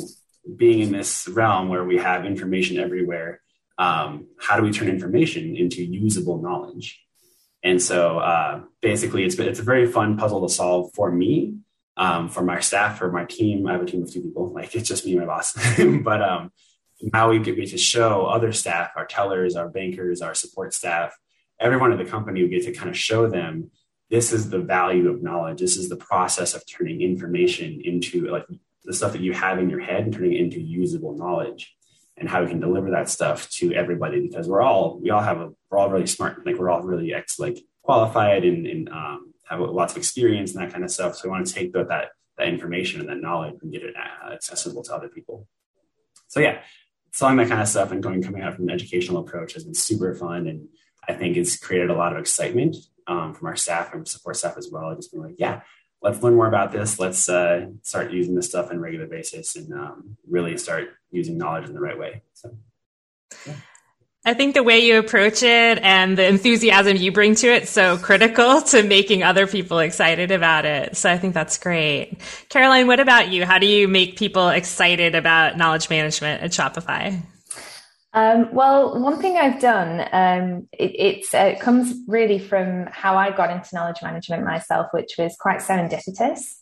being 0.57 0.79
in 0.79 0.91
this 0.91 1.27
realm 1.27 1.69
where 1.69 1.83
we 1.83 1.97
have 1.97 2.25
information 2.25 2.77
everywhere, 2.77 3.41
um, 3.77 4.27
how 4.39 4.57
do 4.57 4.63
we 4.63 4.71
turn 4.71 4.89
information 4.89 5.55
into 5.55 5.83
usable 5.83 6.41
knowledge? 6.41 7.01
And 7.63 7.81
so 7.81 8.19
uh, 8.19 8.61
basically 8.81 9.23
it's, 9.23 9.37
it's 9.39 9.59
a 9.59 9.63
very 9.63 9.87
fun 9.87 10.17
puzzle 10.17 10.47
to 10.47 10.53
solve 10.53 10.91
for 10.93 11.11
me, 11.11 11.55
um, 11.97 12.29
for 12.29 12.41
my 12.41 12.59
staff, 12.59 12.97
for 12.97 13.11
my 13.11 13.25
team. 13.25 13.67
I 13.67 13.73
have 13.73 13.81
a 13.81 13.85
team 13.85 14.03
of 14.03 14.11
two 14.11 14.21
people, 14.21 14.51
like 14.53 14.75
it's 14.75 14.87
just 14.87 15.05
me 15.05 15.13
and 15.13 15.21
my 15.21 15.27
boss. 15.27 15.53
but 16.03 16.21
um, 16.21 16.51
now 17.01 17.29
we 17.29 17.39
get 17.39 17.55
to 17.55 17.77
show 17.77 18.25
other 18.25 18.51
staff, 18.51 18.91
our 18.95 19.05
tellers, 19.05 19.55
our 19.55 19.69
bankers, 19.69 20.21
our 20.21 20.33
support 20.33 20.73
staff, 20.73 21.17
everyone 21.59 21.91
in 21.91 21.97
the 21.97 22.05
company 22.05 22.41
would 22.41 22.51
get 22.51 22.63
to 22.63 22.73
kind 22.73 22.89
of 22.89 22.97
show 22.97 23.27
them 23.27 23.71
this 24.09 24.33
is 24.33 24.49
the 24.49 24.59
value 24.59 25.09
of 25.09 25.21
knowledge. 25.21 25.59
This 25.59 25.77
is 25.77 25.87
the 25.87 25.95
process 25.95 26.55
of 26.55 26.63
turning 26.65 27.01
information 27.01 27.79
into 27.83 28.27
like 28.27 28.45
the 28.83 28.93
stuff 28.93 29.11
that 29.11 29.21
you 29.21 29.33
have 29.33 29.59
in 29.59 29.69
your 29.69 29.79
head 29.79 30.03
and 30.03 30.13
turning 30.13 30.33
it 30.33 30.41
into 30.41 30.59
usable 30.59 31.15
knowledge 31.15 31.75
and 32.17 32.27
how 32.27 32.43
we 32.43 32.49
can 32.49 32.59
deliver 32.59 32.91
that 32.91 33.09
stuff 33.09 33.49
to 33.51 33.73
everybody 33.73 34.19
because 34.19 34.47
we're 34.47 34.61
all 34.61 34.99
we 35.01 35.09
all 35.09 35.21
have 35.21 35.39
a 35.39 35.51
we're 35.69 35.77
all 35.77 35.89
really 35.89 36.07
smart 36.07 36.45
like 36.45 36.57
we're 36.57 36.69
all 36.69 36.81
really 36.81 37.13
ex 37.13 37.39
like 37.39 37.59
qualified 37.81 38.43
and, 38.43 38.67
and 38.67 38.89
um, 38.89 39.33
have 39.47 39.59
lots 39.59 39.93
of 39.93 39.97
experience 39.97 40.53
and 40.53 40.63
that 40.63 40.71
kind 40.71 40.83
of 40.83 40.91
stuff 40.91 41.15
so 41.15 41.27
we 41.27 41.31
want 41.31 41.45
to 41.45 41.53
take 41.53 41.71
that 41.73 41.87
that, 41.87 42.09
that 42.37 42.47
information 42.47 42.99
and 42.99 43.09
that 43.09 43.21
knowledge 43.21 43.55
and 43.61 43.71
get 43.71 43.83
it 43.83 43.95
uh, 43.95 44.31
accessible 44.31 44.83
to 44.83 44.93
other 44.93 45.07
people 45.07 45.47
so 46.27 46.39
yeah 46.39 46.61
selling 47.11 47.37
that 47.37 47.47
kind 47.47 47.61
of 47.61 47.67
stuff 47.67 47.91
and 47.91 48.03
going 48.03 48.21
coming 48.21 48.41
out 48.41 48.55
from 48.55 48.65
an 48.65 48.73
educational 48.73 49.21
approach 49.21 49.53
has 49.53 49.63
been 49.63 49.73
super 49.73 50.13
fun 50.13 50.47
and 50.47 50.67
I 51.07 51.13
think 51.13 51.37
it's 51.37 51.57
created 51.57 51.89
a 51.89 51.95
lot 51.95 52.13
of 52.13 52.19
excitement 52.19 52.75
um, 53.07 53.33
from 53.33 53.47
our 53.47 53.55
staff 53.55 53.93
and 53.93 54.07
support 54.07 54.37
staff 54.37 54.57
as 54.57 54.69
well. 54.71 54.95
Just 54.95 55.11
being 55.11 55.23
like, 55.23 55.35
yeah, 55.37 55.61
let's 56.01 56.21
learn 56.21 56.35
more 56.35 56.47
about 56.47 56.71
this. 56.71 56.99
Let's 56.99 57.27
uh, 57.27 57.67
start 57.81 58.11
using 58.11 58.35
this 58.35 58.47
stuff 58.47 58.69
on 58.69 58.77
a 58.77 58.79
regular 58.79 59.07
basis 59.07 59.55
and 59.55 59.73
um, 59.73 60.17
really 60.29 60.57
start 60.57 60.89
using 61.11 61.37
knowledge 61.37 61.67
in 61.67 61.73
the 61.73 61.81
right 61.81 61.97
way. 61.97 62.21
So, 62.33 62.55
yeah. 63.45 63.55
I 64.25 64.33
think 64.33 64.53
the 64.53 64.63
way 64.63 64.79
you 64.79 64.99
approach 64.99 65.43
it 65.43 65.79
and 65.81 66.17
the 66.17 66.27
enthusiasm 66.27 66.97
you 66.97 67.11
bring 67.11 67.35
to 67.35 67.47
it 67.47 67.69
so 67.69 67.97
critical 67.97 68.61
to 68.63 68.83
making 68.83 69.23
other 69.23 69.47
people 69.47 69.79
excited 69.79 70.31
about 70.31 70.65
it. 70.65 70.97
So 70.97 71.09
I 71.09 71.17
think 71.17 71.33
that's 71.33 71.57
great. 71.57 72.17
Caroline, 72.49 72.87
what 72.87 72.99
about 72.99 73.29
you? 73.29 73.45
How 73.45 73.59
do 73.59 73.65
you 73.65 73.87
make 73.87 74.17
people 74.17 74.49
excited 74.49 75.15
about 75.15 75.57
knowledge 75.57 75.89
management 75.89 76.43
at 76.43 76.51
Shopify? 76.51 77.21
Um, 78.11 78.49
well, 78.53 78.99
one 78.99 79.21
thing 79.21 79.37
I've 79.37 79.61
done, 79.61 80.01
um, 80.11 80.67
it, 80.71 81.25
uh, 81.33 81.53
it, 81.53 81.59
comes 81.59 81.93
really 82.07 82.39
from 82.39 82.87
how 82.91 83.15
I 83.15 83.29
got 83.29 83.51
into 83.51 83.75
knowledge 83.75 84.01
management 84.01 84.43
myself, 84.43 84.87
which 84.91 85.13
was 85.19 85.37
quite 85.39 85.59
serendipitous. 85.59 86.55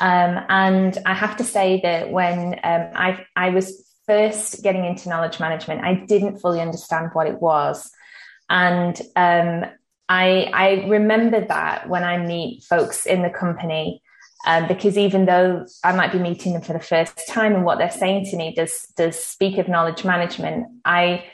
Um, 0.00 0.44
and 0.48 0.96
I 1.04 1.12
have 1.12 1.36
to 1.38 1.44
say 1.44 1.80
that 1.82 2.10
when 2.10 2.54
um, 2.62 2.90
I, 2.94 3.26
I 3.36 3.50
was 3.50 3.84
first 4.06 4.62
getting 4.62 4.86
into 4.86 5.10
knowledge 5.10 5.38
management, 5.38 5.84
I 5.84 5.94
didn't 5.94 6.38
fully 6.38 6.60
understand 6.60 7.10
what 7.12 7.26
it 7.26 7.42
was. 7.42 7.90
And 8.48 8.98
um, 9.14 9.66
I, 10.08 10.50
I 10.54 10.86
remember 10.88 11.44
that 11.44 11.88
when 11.88 12.02
I 12.02 12.16
meet 12.16 12.64
folks 12.64 13.04
in 13.04 13.22
the 13.22 13.30
company, 13.30 14.02
um, 14.46 14.68
because 14.68 14.96
even 14.96 15.26
though 15.26 15.66
I 15.82 15.92
might 15.92 16.12
be 16.12 16.18
meeting 16.18 16.52
them 16.52 16.62
for 16.62 16.72
the 16.72 16.80
first 16.80 17.26
time 17.28 17.54
and 17.54 17.64
what 17.64 17.78
they're 17.78 17.90
saying 17.90 18.26
to 18.26 18.36
me 18.36 18.54
does 18.54 18.86
does 18.96 19.18
speak 19.18 19.58
of 19.58 19.68
knowledge 19.68 20.04
management, 20.04 20.66
I 20.84 21.24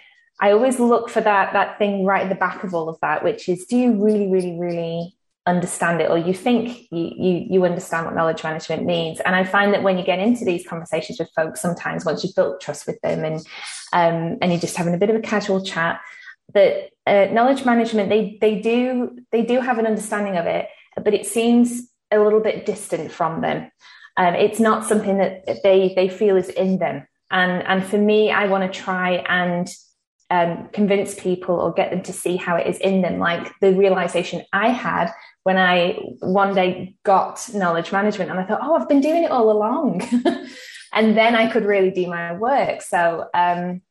I 0.40 0.52
always 0.52 0.80
look 0.80 1.11
for 1.11 1.20
that 1.20 1.52
that 1.52 1.78
thing 1.78 2.04
right 2.04 2.23
at 2.23 2.28
the 2.28 2.34
back 2.34 2.64
of 2.64 2.75
all 2.75 2.88
of 2.88 2.99
that, 3.02 3.23
which 3.23 3.49
is 3.49 3.66
do 3.66 3.76
you 3.76 3.92
really, 3.92 4.28
really, 4.28 4.58
really 4.58 5.16
understand 5.46 6.00
it? 6.00 6.11
Or 6.11 6.16
you 6.16 6.32
think 6.32 6.87
you, 6.90 7.12
you 7.16 7.46
you 7.50 7.64
understand 7.66 8.06
what 8.06 8.14
knowledge 8.14 8.42
management 8.42 8.87
means? 8.87 9.20
And 9.20 9.37
i 9.37 9.44
find 9.44 9.75
that 9.75 9.82
when 9.82 9.99
you 9.99 10.04
get 10.04 10.18
into 10.18 10.44
these 10.44 10.66
conversations 10.66 11.18
with 11.18 11.30
folks 11.37 11.61
sometimes 11.61 12.06
once 12.06 12.25
you've 12.25 12.34
built 12.34 12.61
trust 12.61 12.87
with 12.87 13.00
them 13.02 13.25
and 13.25 13.46
um, 13.92 14.38
and 14.40 14.50
you're 14.50 14.61
just 14.61 14.76
having 14.76 14.94
a 14.94 14.99
bit 14.99 15.11
of 15.11 15.16
a 15.16 15.20
casual 15.20 15.62
chat 15.62 16.00
that 16.54 16.90
uh, 17.06 17.26
knowledge 17.32 17.64
management 17.64 18.08
they 18.08 18.38
they 18.40 18.61
do 18.61 19.18
they 19.30 19.42
do 19.42 19.61
have 19.61 19.78
an 19.78 19.87
understanding 19.87 20.37
of 20.37 20.46
it 20.46 20.68
but 21.02 21.14
it 21.14 21.26
seems 21.26 21.90
a 22.14 22.23
little 22.23 22.40
bit 22.40 22.66
distant 22.66 23.11
from 23.11 23.40
them 23.40 23.71
um, 24.16 24.35
it's 24.35 24.61
not 24.61 24.87
something 24.87 25.18
that 25.18 25.44
they 25.62 25.92
they 25.94 26.09
feel 26.09 26.37
is 26.37 26.49
in 26.49 26.78
them 26.78 27.06
and 27.30 27.62
and 27.66 27.85
for 27.85 27.99
me 27.99 28.30
i 28.30 28.47
want 28.47 28.71
to 28.71 28.80
try 28.80 29.25
and 29.28 29.68
um, 30.30 30.68
convince 30.73 31.14
people 31.14 31.54
or 31.56 31.73
get 31.73 31.90
them 31.90 32.02
to 32.02 32.12
see 32.12 32.37
how 32.37 32.56
it 32.56 32.66
is 32.66 32.78
in 32.78 33.02
them. 33.02 33.18
Like 33.18 33.52
the 33.61 33.73
realization 33.73 34.42
I 34.52 34.71
had 34.71 35.12
when 35.42 35.59
I 35.59 35.99
one 36.21 36.54
day 36.54 36.97
got 37.04 37.49
knowledge 37.54 37.92
management 37.92 38.30
and 38.30 38.40
I 38.40 38.44
thought, 38.44 38.61
oh, 38.62 38.75
I've 38.75 38.88
been 38.88 39.00
doing 39.00 39.25
it 39.25 39.30
all 39.30 39.50
along. 39.50 40.02
and 40.92 41.16
then 41.16 41.35
I 41.35 41.50
could 41.50 41.64
really 41.64 41.90
do 41.90 42.06
my 42.06 42.33
work. 42.33 42.83
So, 42.83 43.28
um, 43.35 43.83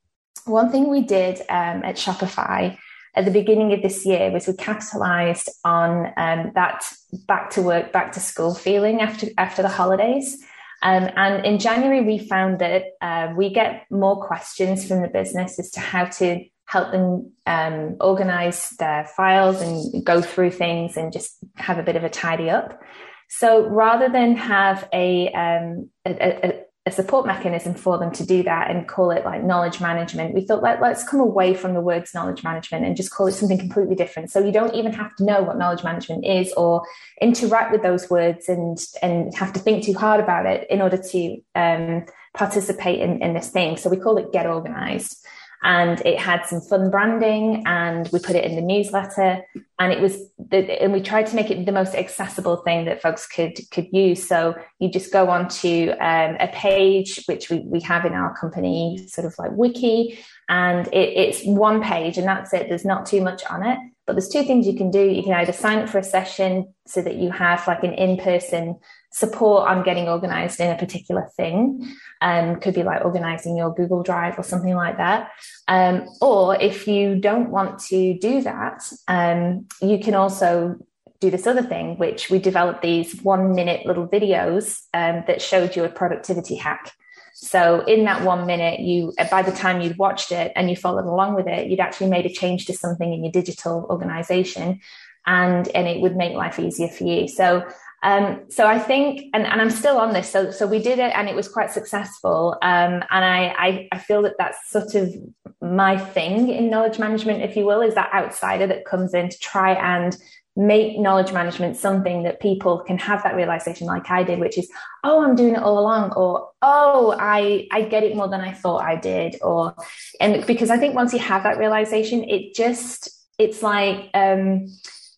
one 0.45 0.71
thing 0.71 0.89
we 0.89 1.01
did 1.01 1.39
um, 1.41 1.83
at 1.85 1.95
Shopify 1.95 2.77
at 3.15 3.25
the 3.25 3.31
beginning 3.31 3.73
of 3.73 3.81
this 3.81 4.05
year 4.05 4.31
was 4.31 4.47
we 4.47 4.53
capitalized 4.53 5.49
on 5.63 6.07
um, 6.17 6.51
that 6.55 6.83
back 7.27 7.51
to 7.51 7.61
work, 7.61 7.91
back 7.91 8.11
to 8.13 8.19
school 8.19 8.55
feeling 8.55 9.01
after 9.01 9.27
after 9.37 9.61
the 9.61 9.69
holidays. 9.69 10.43
Um, 10.81 11.09
and 11.15 11.45
in 11.45 11.59
January, 11.59 12.01
we 12.01 12.17
found 12.17 12.59
that 12.59 12.83
uh, 13.01 13.33
we 13.37 13.53
get 13.53 13.85
more 13.89 14.25
questions 14.25 14.85
from 14.85 15.01
the 15.01 15.07
business 15.07 15.57
as 15.57 15.71
to 15.71 15.79
how 15.79 16.05
to 16.05 16.43
help 16.65 16.91
them 16.91 17.31
um, 17.45 17.95
organize 18.01 18.71
their 18.79 19.05
files 19.05 19.61
and 19.61 20.03
go 20.03 20.21
through 20.21 20.51
things 20.51 20.97
and 20.97 21.13
just 21.13 21.37
have 21.55 21.77
a 21.77 21.83
bit 21.83 21.95
of 21.95 22.03
a 22.03 22.09
tidy 22.09 22.49
up. 22.49 22.81
So 23.29 23.65
rather 23.67 24.09
than 24.09 24.35
have 24.35 24.87
a, 24.93 25.31
um, 25.33 25.89
a, 26.05 26.47
a, 26.47 26.63
a, 26.85 26.91
support 26.91 27.25
mechanism 27.25 27.73
for 27.73 27.97
them 27.97 28.11
to 28.11 28.25
do 28.25 28.43
that 28.43 28.69
and 28.69 28.87
call 28.87 29.11
it 29.11 29.25
like 29.25 29.43
knowledge 29.43 29.79
management, 29.79 30.33
we 30.33 30.45
thought 30.45 30.61
let, 30.61 30.81
let's 30.81 31.07
come 31.07 31.19
away 31.19 31.53
from 31.53 31.73
the 31.73 31.81
words 31.81 32.13
knowledge 32.13 32.43
management 32.43 32.85
and 32.85 32.95
just 32.95 33.11
call 33.11 33.27
it 33.27 33.33
something 33.33 33.57
completely 33.57 33.95
different. 33.95 34.31
So 34.31 34.39
you 34.39 34.51
don't 34.51 34.75
even 34.75 34.93
have 34.93 35.15
to 35.17 35.23
know 35.23 35.41
what 35.41 35.57
knowledge 35.57 35.83
management 35.83 36.25
is 36.25 36.51
or 36.53 36.83
interact 37.21 37.71
with 37.71 37.83
those 37.83 38.09
words 38.09 38.49
and, 38.49 38.77
and 39.01 39.33
have 39.35 39.53
to 39.53 39.59
think 39.59 39.83
too 39.83 39.93
hard 39.93 40.19
about 40.19 40.45
it 40.45 40.67
in 40.69 40.81
order 40.81 40.97
to 40.97 41.37
um, 41.55 42.05
participate 42.33 42.99
in, 42.99 43.21
in 43.21 43.33
this 43.33 43.49
thing. 43.49 43.77
So 43.77 43.89
we 43.89 43.97
call 43.97 44.17
it 44.17 44.31
get 44.31 44.45
organized 44.45 45.22
and 45.63 46.01
it 46.05 46.19
had 46.19 46.45
some 46.45 46.61
fun 46.61 46.89
branding 46.89 47.63
and 47.65 48.09
we 48.11 48.19
put 48.19 48.35
it 48.35 48.43
in 48.43 48.55
the 48.55 48.61
newsletter 48.61 49.43
and 49.79 49.93
it 49.93 50.01
was 50.01 50.17
the, 50.37 50.81
and 50.81 50.91
we 50.91 51.01
tried 51.01 51.25
to 51.27 51.35
make 51.35 51.49
it 51.49 51.65
the 51.65 51.71
most 51.71 51.95
accessible 51.95 52.57
thing 52.57 52.85
that 52.85 53.01
folks 53.01 53.25
could 53.25 53.57
could 53.71 53.87
use. 53.91 54.27
So 54.27 54.55
you 54.79 54.91
just 54.91 55.11
go 55.11 55.29
on 55.29 55.47
to 55.49 55.91
um, 55.91 56.35
a 56.39 56.49
page 56.53 57.23
which 57.25 57.49
we, 57.49 57.59
we 57.59 57.79
have 57.81 58.05
in 58.05 58.13
our 58.13 58.35
company 58.35 59.05
sort 59.07 59.25
of 59.25 59.35
like 59.39 59.51
wiki 59.51 60.19
and 60.49 60.87
it, 60.87 61.09
it's 61.15 61.43
one 61.45 61.81
page 61.81 62.17
and 62.17 62.27
that's 62.27 62.53
it. 62.53 62.67
There's 62.67 62.85
not 62.85 63.05
too 63.05 63.21
much 63.21 63.43
on 63.45 63.65
it 63.65 63.79
but 64.05 64.13
there's 64.13 64.29
two 64.29 64.43
things 64.43 64.67
you 64.67 64.75
can 64.75 64.91
do 64.91 65.01
you 65.01 65.23
can 65.23 65.33
either 65.33 65.53
sign 65.53 65.79
up 65.79 65.89
for 65.89 65.97
a 65.97 66.03
session 66.03 66.73
so 66.85 67.01
that 67.01 67.15
you 67.15 67.31
have 67.31 67.65
like 67.67 67.83
an 67.83 67.93
in-person 67.93 68.77
support 69.13 69.69
on 69.69 69.83
getting 69.83 70.09
organized 70.09 70.59
in 70.59 70.71
a 70.71 70.77
particular 70.77 71.29
thing. 71.37 71.87
Um, 72.19 72.59
could 72.59 72.73
be 72.73 72.83
like 72.83 73.05
organizing 73.05 73.55
your 73.55 73.73
Google 73.73 74.01
Drive 74.01 74.39
or 74.39 74.43
something 74.43 74.75
like 74.75 74.97
that. 74.97 75.29
Um, 75.67 76.07
or 76.19 76.59
if 76.59 76.87
you 76.87 77.19
don't 77.19 77.51
want 77.51 77.79
to 77.89 78.17
do 78.17 78.41
that, 78.41 78.81
um, 79.07 79.67
you 79.81 79.99
can 79.99 80.15
also 80.15 80.77
do 81.19 81.29
this 81.29 81.45
other 81.45 81.61
thing, 81.61 81.97
which 81.97 82.29
we 82.29 82.39
developed 82.39 82.81
these 82.81 83.21
one 83.21 83.53
minute 83.55 83.85
little 83.85 84.07
videos 84.07 84.81
um, 84.93 85.23
that 85.27 85.41
showed 85.41 85.75
you 85.75 85.83
a 85.83 85.89
productivity 85.89 86.55
hack. 86.55 86.91
So 87.33 87.83
in 87.85 88.05
that 88.05 88.23
one 88.23 88.45
minute, 88.45 88.79
you 88.79 89.13
by 89.29 89.41
the 89.41 89.51
time 89.51 89.81
you'd 89.81 89.97
watched 89.97 90.31
it 90.31 90.51
and 90.55 90.69
you 90.69 90.75
followed 90.75 91.05
along 91.05 91.35
with 91.35 91.47
it, 91.47 91.67
you'd 91.67 91.79
actually 91.79 92.09
made 92.09 92.25
a 92.25 92.33
change 92.33 92.65
to 92.67 92.73
something 92.73 93.13
in 93.13 93.23
your 93.23 93.31
digital 93.31 93.85
organization, 93.89 94.79
and 95.25 95.67
and 95.69 95.87
it 95.87 96.01
would 96.01 96.15
make 96.15 96.33
life 96.33 96.59
easier 96.59 96.87
for 96.87 97.03
you. 97.03 97.27
So 97.27 97.65
um, 98.03 98.41
so 98.49 98.67
I 98.67 98.79
think, 98.79 99.29
and, 99.33 99.47
and 99.47 99.61
I'm 99.61 99.69
still 99.69 99.97
on 99.97 100.13
this. 100.13 100.29
So, 100.29 100.51
so 100.51 100.67
we 100.67 100.79
did 100.79 100.99
it 100.99 101.13
and 101.15 101.29
it 101.29 101.35
was 101.35 101.47
quite 101.47 101.71
successful. 101.71 102.57
Um, 102.61 103.01
and 103.09 103.25
I, 103.25 103.55
I, 103.57 103.87
I 103.93 103.97
feel 103.97 104.21
that 104.23 104.33
that's 104.37 104.69
sort 104.69 104.93
of 104.95 105.15
my 105.61 105.97
thing 105.97 106.49
in 106.49 106.69
knowledge 106.69 106.99
management, 106.99 107.43
if 107.43 107.55
you 107.55 107.65
will, 107.65 107.81
is 107.81 107.95
that 107.95 108.13
outsider 108.13 108.67
that 108.67 108.83
comes 108.83 109.13
in 109.13 109.29
to 109.29 109.37
try 109.39 109.71
and 109.71 110.17
make 110.55 110.99
knowledge 110.99 111.33
management 111.33 111.77
something 111.77 112.23
that 112.23 112.39
people 112.39 112.79
can 112.79 112.97
have 112.99 113.23
that 113.23 113.35
realization 113.35 113.87
like 113.87 114.09
I 114.11 114.23
did, 114.23 114.39
which 114.39 114.57
is, 114.57 114.69
oh, 115.03 115.23
I'm 115.23 115.35
doing 115.35 115.55
it 115.55 115.63
all 115.63 115.79
along, 115.79 116.13
or 116.13 116.49
oh, 116.61 117.15
I, 117.19 117.67
I 117.71 117.83
get 117.83 118.03
it 118.03 118.15
more 118.15 118.27
than 118.27 118.41
I 118.41 118.53
thought 118.53 118.83
I 118.83 118.95
did. 118.95 119.37
Or, 119.41 119.75
and 120.21 120.45
because 120.45 120.69
I 120.69 120.77
think 120.77 120.93
once 120.93 121.11
you 121.11 121.19
have 121.19 121.43
that 121.43 121.57
realization, 121.57 122.23
it 122.23 122.53
just, 122.53 123.09
it's 123.39 123.63
like, 123.63 124.09
um, 124.13 124.67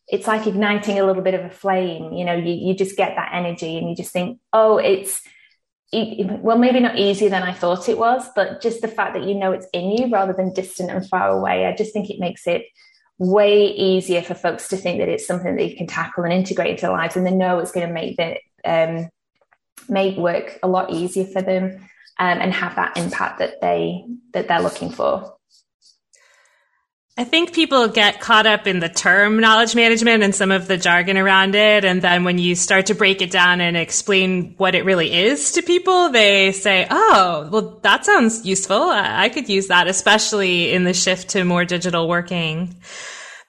it's 0.08 0.28
like 0.28 0.48
igniting 0.48 1.00
a 1.00 1.06
little 1.06 1.24
bit 1.24 1.34
of 1.34 1.44
a 1.44 1.50
flame 1.50 2.14
you 2.14 2.26
know 2.26 2.36
you, 2.36 2.54
you 2.54 2.76
just 2.76 2.96
get 2.96 3.16
that 3.16 3.32
energy 3.34 3.78
and 3.78 3.90
you 3.90 3.96
just 3.96 4.12
think 4.12 4.40
oh 4.54 4.78
it's 4.78 5.22
well 5.92 6.58
maybe 6.58 6.80
not 6.80 6.98
easier 6.98 7.30
than 7.30 7.44
i 7.44 7.54
thought 7.54 7.90
it 7.90 7.98
was 7.98 8.28
but 8.36 8.62
just 8.62 8.82
the 8.82 8.88
fact 8.88 9.14
that 9.14 9.24
you 9.24 9.34
know 9.34 9.52
it's 9.52 9.68
in 9.74 9.92
you 9.92 10.10
rather 10.12 10.34
than 10.34 10.54
distant 10.54 10.92
and 10.92 11.08
far 11.10 11.30
away 11.30 11.66
i 11.66 11.76
just 11.76 11.94
think 11.94 12.10
it 12.10 12.20
makes 12.20 12.46
it 12.48 12.66
way 13.18 13.68
easier 13.68 14.22
for 14.22 14.34
folks 14.34 14.68
to 14.70 14.78
think 14.78 15.00
that 15.00 15.10
it's 15.10 15.26
something 15.26 15.56
that 15.56 15.70
you 15.70 15.76
can 15.76 15.88
tackle 15.88 16.24
and 16.24 16.34
integrate 16.34 16.72
into 16.72 16.82
their 16.82 16.92
lives 16.92 17.16
and 17.16 17.26
they 17.26 17.32
know 17.32 17.60
it's 17.60 17.72
going 17.72 17.88
to 17.88 17.94
make 17.94 18.18
the 18.18 18.38
um, 18.66 19.10
make 19.88 20.18
work 20.18 20.60
a 20.64 20.68
lot 20.68 20.92
easier 20.92 21.26
for 21.26 21.42
them 21.42 21.78
um, 22.20 22.40
and 22.40 22.54
have 22.54 22.76
that 22.76 22.98
impact 22.98 23.40
that 23.40 23.62
they 23.62 24.06
that 24.34 24.48
they're 24.48 24.62
looking 24.62 24.90
for 24.90 25.35
I 27.18 27.24
think 27.24 27.54
people 27.54 27.88
get 27.88 28.20
caught 28.20 28.46
up 28.46 28.68
in 28.68 28.82
the 28.82 28.90
term 28.90 29.40
knowledge 29.40 29.74
management 29.74 30.22
and 30.22 30.36
some 30.36 30.52
of 30.52 30.68
the 30.68 30.76
jargon 30.76 31.18
around 31.18 31.56
it. 31.56 31.86
And 31.86 32.02
then 32.02 32.26
when 32.26 32.38
you 32.38 32.56
start 32.56 32.88
to 32.88 32.94
break 32.94 33.22
it 33.22 33.32
down 33.32 33.62
and 33.62 33.78
explain 33.78 34.54
what 34.58 34.76
it 34.76 34.84
really 34.84 35.14
is 35.14 35.54
to 35.54 35.62
people, 35.62 36.10
they 36.10 36.52
say, 36.52 36.86
Oh, 36.92 37.48
well, 37.50 37.80
that 37.84 38.06
sounds 38.06 38.46
useful. 38.46 38.90
I 38.90 39.30
could 39.30 39.48
use 39.48 39.68
that, 39.68 39.88
especially 39.88 40.74
in 40.74 40.84
the 40.84 40.94
shift 40.94 41.30
to 41.30 41.46
more 41.46 41.64
digital 41.64 42.10
working. 42.10 42.76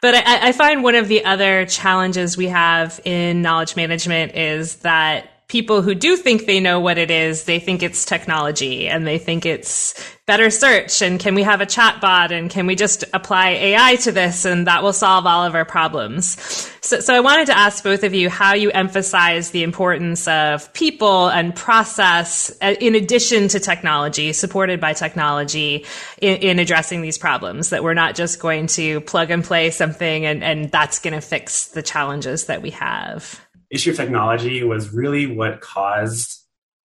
But 0.00 0.14
I, 0.14 0.48
I 0.48 0.52
find 0.52 0.84
one 0.84 0.94
of 0.94 1.08
the 1.08 1.24
other 1.24 1.66
challenges 1.66 2.36
we 2.36 2.46
have 2.46 3.00
in 3.04 3.42
knowledge 3.42 3.74
management 3.74 4.36
is 4.36 4.76
that 4.76 5.28
people 5.48 5.80
who 5.80 5.94
do 5.94 6.16
think 6.16 6.46
they 6.46 6.58
know 6.58 6.80
what 6.80 6.98
it 6.98 7.10
is, 7.10 7.44
they 7.44 7.60
think 7.60 7.82
it's 7.82 8.04
technology 8.04 8.88
and 8.88 9.06
they 9.06 9.18
think 9.18 9.46
it's 9.46 9.94
better 10.26 10.50
search 10.50 11.02
and 11.02 11.20
can 11.20 11.36
we 11.36 11.44
have 11.44 11.60
a 11.60 11.66
chat 11.66 12.00
bot 12.00 12.32
and 12.32 12.50
can 12.50 12.66
we 12.66 12.74
just 12.74 13.04
apply 13.14 13.50
AI 13.50 13.94
to 13.94 14.10
this 14.10 14.44
and 14.44 14.66
that 14.66 14.82
will 14.82 14.92
solve 14.92 15.24
all 15.24 15.44
of 15.44 15.54
our 15.54 15.64
problems. 15.64 16.36
So, 16.80 16.98
so 16.98 17.14
I 17.14 17.20
wanted 17.20 17.46
to 17.46 17.56
ask 17.56 17.84
both 17.84 18.02
of 18.02 18.12
you 18.12 18.28
how 18.28 18.54
you 18.54 18.72
emphasize 18.72 19.52
the 19.52 19.62
importance 19.62 20.26
of 20.26 20.72
people 20.72 21.28
and 21.28 21.54
process 21.54 22.50
uh, 22.60 22.74
in 22.80 22.96
addition 22.96 23.46
to 23.48 23.60
technology, 23.60 24.32
supported 24.32 24.80
by 24.80 24.94
technology 24.94 25.86
in, 26.20 26.36
in 26.38 26.58
addressing 26.58 27.02
these 27.02 27.18
problems, 27.18 27.70
that 27.70 27.84
we're 27.84 27.94
not 27.94 28.16
just 28.16 28.40
going 28.40 28.66
to 28.68 29.00
plug 29.02 29.30
and 29.30 29.44
play 29.44 29.70
something 29.70 30.26
and, 30.26 30.42
and 30.42 30.72
that's 30.72 30.98
going 30.98 31.14
to 31.14 31.20
fix 31.20 31.68
the 31.68 31.82
challenges 31.82 32.46
that 32.46 32.62
we 32.62 32.70
have 32.70 33.40
issue 33.70 33.90
of 33.90 33.96
technology 33.96 34.62
was 34.62 34.92
really 34.92 35.26
what 35.26 35.60
caused 35.60 36.42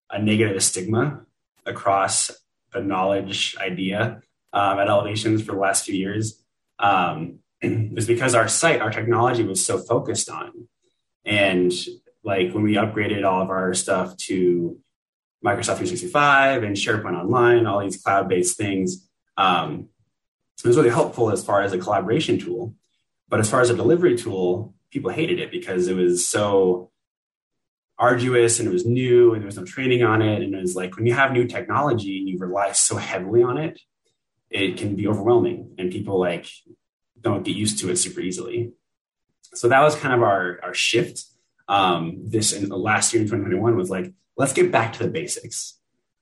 a 0.09 0.21
negative 0.21 0.61
stigma 0.63 1.21
across 1.65 2.31
the 2.73 2.81
knowledge 2.81 3.55
idea 3.59 4.21
um, 4.53 4.79
at 4.79 4.87
Elevations 4.87 5.41
for 5.41 5.53
the 5.53 5.59
last 5.59 5.85
few 5.85 5.95
years. 5.95 6.41
Um, 6.79 7.39
was 7.63 8.07
because 8.07 8.35
our 8.35 8.47
site, 8.47 8.81
our 8.81 8.91
technology 8.91 9.43
was 9.43 9.65
so 9.65 9.77
focused 9.77 10.29
on. 10.29 10.67
And 11.25 11.71
like 12.23 12.53
when 12.53 12.63
we 12.63 12.75
upgraded 12.75 13.25
all 13.25 13.41
of 13.41 13.49
our 13.49 13.73
stuff 13.73 14.17
to 14.17 14.79
Microsoft 15.43 15.77
365 15.77 16.63
and 16.63 16.75
SharePoint 16.75 17.19
Online, 17.19 17.65
all 17.65 17.81
these 17.81 18.01
cloud 18.01 18.27
based 18.27 18.57
things, 18.57 19.07
um, 19.37 19.89
it 20.63 20.67
was 20.67 20.77
really 20.77 20.89
helpful 20.89 21.31
as 21.31 21.43
far 21.43 21.61
as 21.61 21.73
a 21.73 21.79
collaboration 21.79 22.37
tool. 22.37 22.75
But 23.27 23.39
as 23.39 23.49
far 23.49 23.61
as 23.61 23.69
a 23.69 23.75
delivery 23.75 24.17
tool, 24.17 24.75
people 24.91 25.09
hated 25.09 25.39
it 25.39 25.51
because 25.51 25.87
it 25.87 25.95
was 25.95 26.27
so 26.27 26.91
arduous 27.97 28.59
and 28.59 28.67
it 28.67 28.71
was 28.71 28.85
new 28.85 29.33
and 29.33 29.41
there 29.41 29.47
was 29.47 29.57
no 29.57 29.63
training 29.63 30.03
on 30.03 30.21
it. 30.21 30.41
And 30.41 30.53
it 30.53 30.61
was 30.61 30.75
like 30.75 30.95
when 30.95 31.05
you 31.05 31.13
have 31.13 31.31
new 31.31 31.45
technology 31.45 32.19
and 32.19 32.27
you 32.27 32.37
rely 32.37 32.71
so 32.73 32.97
heavily 32.97 33.43
on 33.43 33.57
it, 33.57 33.79
it 34.49 34.77
can 34.77 34.95
be 34.95 35.07
overwhelming 35.07 35.75
and 35.77 35.91
people 35.91 36.19
like 36.19 36.47
don't 37.19 37.43
get 37.43 37.55
used 37.55 37.79
to 37.79 37.89
it 37.89 37.97
super 37.97 38.19
easily. 38.19 38.73
So 39.53 39.69
that 39.69 39.81
was 39.81 39.95
kind 39.95 40.13
of 40.13 40.23
our, 40.23 40.59
our 40.63 40.73
shift. 40.73 41.25
Um, 41.67 42.23
this 42.25 42.51
in 42.51 42.67
last 42.67 43.13
year 43.13 43.21
in 43.21 43.27
2021 43.27 43.77
was 43.77 43.89
like, 43.89 44.11
let's 44.35 44.51
get 44.51 44.71
back 44.71 44.93
to 44.93 45.03
the 45.03 45.09
basics. 45.09 45.77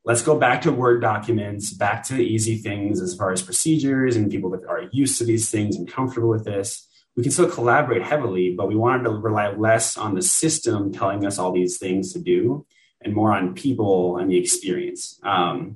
Let's 0.05 0.21
go 0.21 0.37
back 0.37 0.61
to 0.63 0.71
Word 0.71 1.01
documents, 1.01 1.73
back 1.73 2.03
to 2.05 2.13
the 2.13 2.23
easy 2.23 2.57
things 2.57 3.01
as 3.01 3.15
far 3.15 3.31
as 3.31 3.41
procedures 3.41 4.15
and 4.15 4.29
people 4.29 4.49
that 4.51 4.65
are 4.67 4.83
used 4.91 5.17
to 5.19 5.23
these 5.23 5.49
things 5.49 5.75
and 5.75 5.91
comfortable 5.91 6.29
with 6.29 6.45
this 6.45 6.88
we 7.19 7.23
can 7.23 7.33
still 7.33 7.51
collaborate 7.51 8.01
heavily, 8.01 8.55
but 8.55 8.69
we 8.69 8.77
wanted 8.77 9.03
to 9.03 9.09
rely 9.09 9.51
less 9.51 9.97
on 9.97 10.15
the 10.15 10.21
system 10.21 10.93
telling 10.93 11.25
us 11.25 11.37
all 11.37 11.51
these 11.51 11.77
things 11.77 12.13
to 12.13 12.19
do 12.19 12.65
and 13.01 13.13
more 13.13 13.33
on 13.33 13.53
people 13.53 14.15
and 14.15 14.31
the 14.31 14.37
experience. 14.37 15.19
Um, 15.23 15.75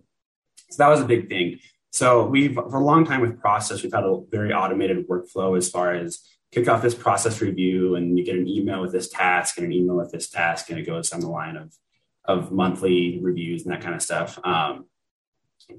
so 0.69 0.81
that 0.81 0.87
was 0.87 1.01
a 1.01 1.05
big 1.05 1.27
thing. 1.27 1.59
So 1.91 2.25
we've 2.25 2.53
for 2.53 2.77
a 2.77 2.85
long 2.85 3.05
time 3.05 3.19
with 3.19 3.41
process, 3.41 3.83
we've 3.83 3.91
had 3.91 4.05
a 4.05 4.21
very 4.31 4.53
automated 4.53 5.05
workflow 5.05 5.57
as 5.57 5.69
far 5.69 5.93
as 5.93 6.21
kick 6.53 6.69
off 6.69 6.81
this 6.81 6.95
process 6.95 7.41
review 7.41 7.95
and 7.95 8.17
you 8.17 8.23
get 8.23 8.37
an 8.37 8.47
email 8.47 8.79
with 8.79 8.93
this 8.93 9.09
task 9.09 9.57
and 9.57 9.67
an 9.67 9.73
email 9.73 9.97
with 9.97 10.13
this 10.13 10.29
task 10.29 10.69
and 10.69 10.79
it 10.79 10.85
goes 10.85 11.09
down 11.09 11.19
the 11.19 11.27
line 11.27 11.57
of 11.57 11.75
of 12.23 12.53
monthly 12.53 13.19
reviews 13.21 13.65
and 13.65 13.73
that 13.73 13.81
kind 13.81 13.95
of 13.95 14.01
stuff. 14.01 14.39
Um, 14.45 14.85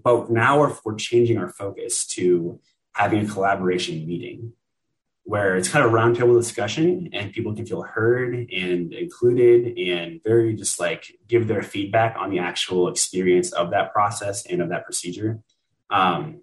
but 0.03 0.31
now 0.31 0.61
we're, 0.61 0.77
we're 0.85 0.97
changing 0.97 1.39
our 1.39 1.49
focus 1.49 2.07
to 2.09 2.61
having 2.93 3.25
a 3.25 3.33
collaboration 3.33 4.07
meeting 4.07 4.53
where 5.25 5.57
it's 5.57 5.71
kind 5.71 5.85
of 5.85 5.91
roundtable 5.91 6.39
discussion 6.39 7.09
and 7.15 7.33
people 7.33 7.55
can 7.55 7.65
feel 7.65 7.83
heard 7.83 8.35
and 8.35 8.93
included 8.93 9.77
and 9.79 10.23
very 10.23 10.55
just 10.55 10.79
like 10.79 11.17
give 11.27 11.49
their 11.49 11.63
feedback 11.63 12.15
on 12.19 12.31
the 12.31 12.39
actual 12.39 12.89
experience 12.89 13.51
of 13.53 13.71
that 13.71 13.91
process 13.93 14.45
and 14.47 14.61
of 14.61 14.69
that 14.69 14.85
procedure. 14.85 15.41
Um, 15.89 16.43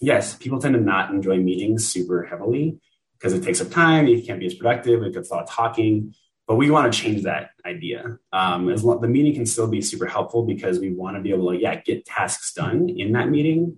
yes, 0.00 0.34
people 0.34 0.58
tend 0.58 0.74
to 0.74 0.80
not 0.80 1.10
enjoy 1.10 1.36
meetings 1.36 1.86
super 1.86 2.24
heavily 2.24 2.78
because 3.12 3.34
it 3.34 3.42
takes 3.42 3.60
up 3.60 3.70
time, 3.70 4.06
you 4.06 4.22
can't 4.22 4.40
be 4.40 4.46
as 4.46 4.54
productive, 4.54 5.02
it 5.02 5.12
gets 5.12 5.30
a 5.30 5.34
lot 5.34 5.42
of 5.42 5.50
talking. 5.50 6.14
But 6.46 6.56
we 6.56 6.70
want 6.70 6.90
to 6.90 6.98
change 6.98 7.24
that 7.24 7.50
idea. 7.66 8.18
Um, 8.32 8.70
as 8.70 8.82
long, 8.82 9.02
the 9.02 9.08
meeting 9.08 9.34
can 9.34 9.44
still 9.44 9.68
be 9.68 9.82
super 9.82 10.06
helpful 10.06 10.44
because 10.46 10.78
we 10.78 10.94
want 10.94 11.16
to 11.18 11.22
be 11.22 11.30
able 11.30 11.50
to, 11.52 11.60
yeah, 11.60 11.74
get 11.74 12.06
tasks 12.06 12.54
done 12.54 12.88
in 12.88 13.12
that 13.12 13.28
meeting 13.28 13.76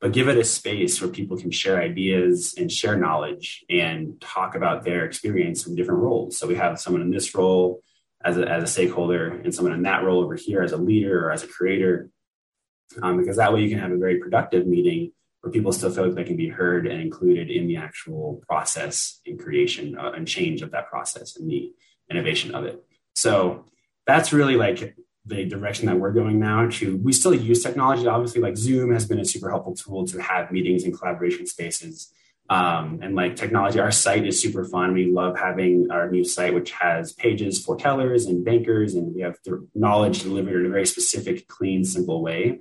but 0.00 0.12
give 0.12 0.28
it 0.28 0.38
a 0.38 0.44
space 0.44 1.00
where 1.00 1.10
people 1.10 1.36
can 1.36 1.50
share 1.50 1.80
ideas 1.80 2.54
and 2.56 2.72
share 2.72 2.96
knowledge 2.96 3.64
and 3.68 4.18
talk 4.20 4.54
about 4.54 4.84
their 4.84 5.04
experience 5.04 5.66
in 5.66 5.74
different 5.74 6.00
roles. 6.00 6.38
So 6.38 6.46
we 6.46 6.54
have 6.54 6.80
someone 6.80 7.02
in 7.02 7.10
this 7.10 7.34
role 7.34 7.82
as 8.24 8.38
a, 8.38 8.48
as 8.48 8.62
a 8.62 8.66
stakeholder 8.66 9.28
and 9.28 9.54
someone 9.54 9.74
in 9.74 9.82
that 9.82 10.02
role 10.02 10.22
over 10.22 10.34
here 10.34 10.62
as 10.62 10.72
a 10.72 10.78
leader 10.78 11.26
or 11.26 11.30
as 11.30 11.42
a 11.42 11.48
creator, 11.48 12.08
um, 13.02 13.18
because 13.18 13.36
that 13.36 13.52
way 13.52 13.62
you 13.62 13.68
can 13.68 13.78
have 13.78 13.92
a 13.92 13.98
very 13.98 14.18
productive 14.18 14.66
meeting 14.66 15.12
where 15.42 15.52
people 15.52 15.72
still 15.72 15.90
feel 15.90 16.06
like 16.06 16.14
they 16.14 16.24
can 16.24 16.36
be 16.36 16.48
heard 16.48 16.86
and 16.86 17.00
included 17.00 17.50
in 17.50 17.66
the 17.66 17.76
actual 17.76 18.42
process 18.48 19.20
and 19.26 19.38
creation 19.38 19.98
uh, 19.98 20.12
and 20.12 20.26
change 20.26 20.62
of 20.62 20.70
that 20.70 20.88
process 20.88 21.36
and 21.36 21.50
the 21.50 21.72
innovation 22.10 22.54
of 22.54 22.64
it. 22.64 22.82
So 23.14 23.64
that's 24.06 24.32
really 24.32 24.56
like 24.56 24.96
the 25.26 25.44
direction 25.44 25.86
that 25.86 25.98
we're 25.98 26.12
going 26.12 26.38
now 26.38 26.68
to 26.68 26.96
we 26.98 27.12
still 27.12 27.34
use 27.34 27.62
technology. 27.62 28.06
Obviously 28.06 28.40
like 28.40 28.56
zoom 28.56 28.92
has 28.92 29.06
been 29.06 29.20
a 29.20 29.24
super 29.24 29.50
helpful 29.50 29.74
tool 29.74 30.06
to 30.06 30.20
have 30.20 30.50
meetings 30.50 30.84
and 30.84 30.96
collaboration 30.96 31.46
spaces. 31.46 32.12
Um, 32.48 32.98
and 33.00 33.14
like 33.14 33.36
technology 33.36 33.78
our 33.78 33.92
site 33.92 34.26
is 34.26 34.42
super 34.42 34.64
fun. 34.64 34.92
We 34.92 35.12
love 35.12 35.38
having 35.38 35.88
our 35.90 36.10
new 36.10 36.24
site 36.24 36.54
which 36.54 36.72
has 36.72 37.12
pages 37.12 37.62
for 37.64 37.76
tellers 37.76 38.26
and 38.26 38.44
bankers 38.44 38.94
and 38.94 39.14
we 39.14 39.20
have 39.20 39.36
the 39.44 39.66
knowledge 39.74 40.22
delivered 40.22 40.60
in 40.60 40.66
a 40.66 40.70
very 40.70 40.86
specific 40.86 41.46
clean 41.48 41.84
simple 41.84 42.22
way. 42.22 42.60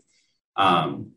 Um, 0.55 1.13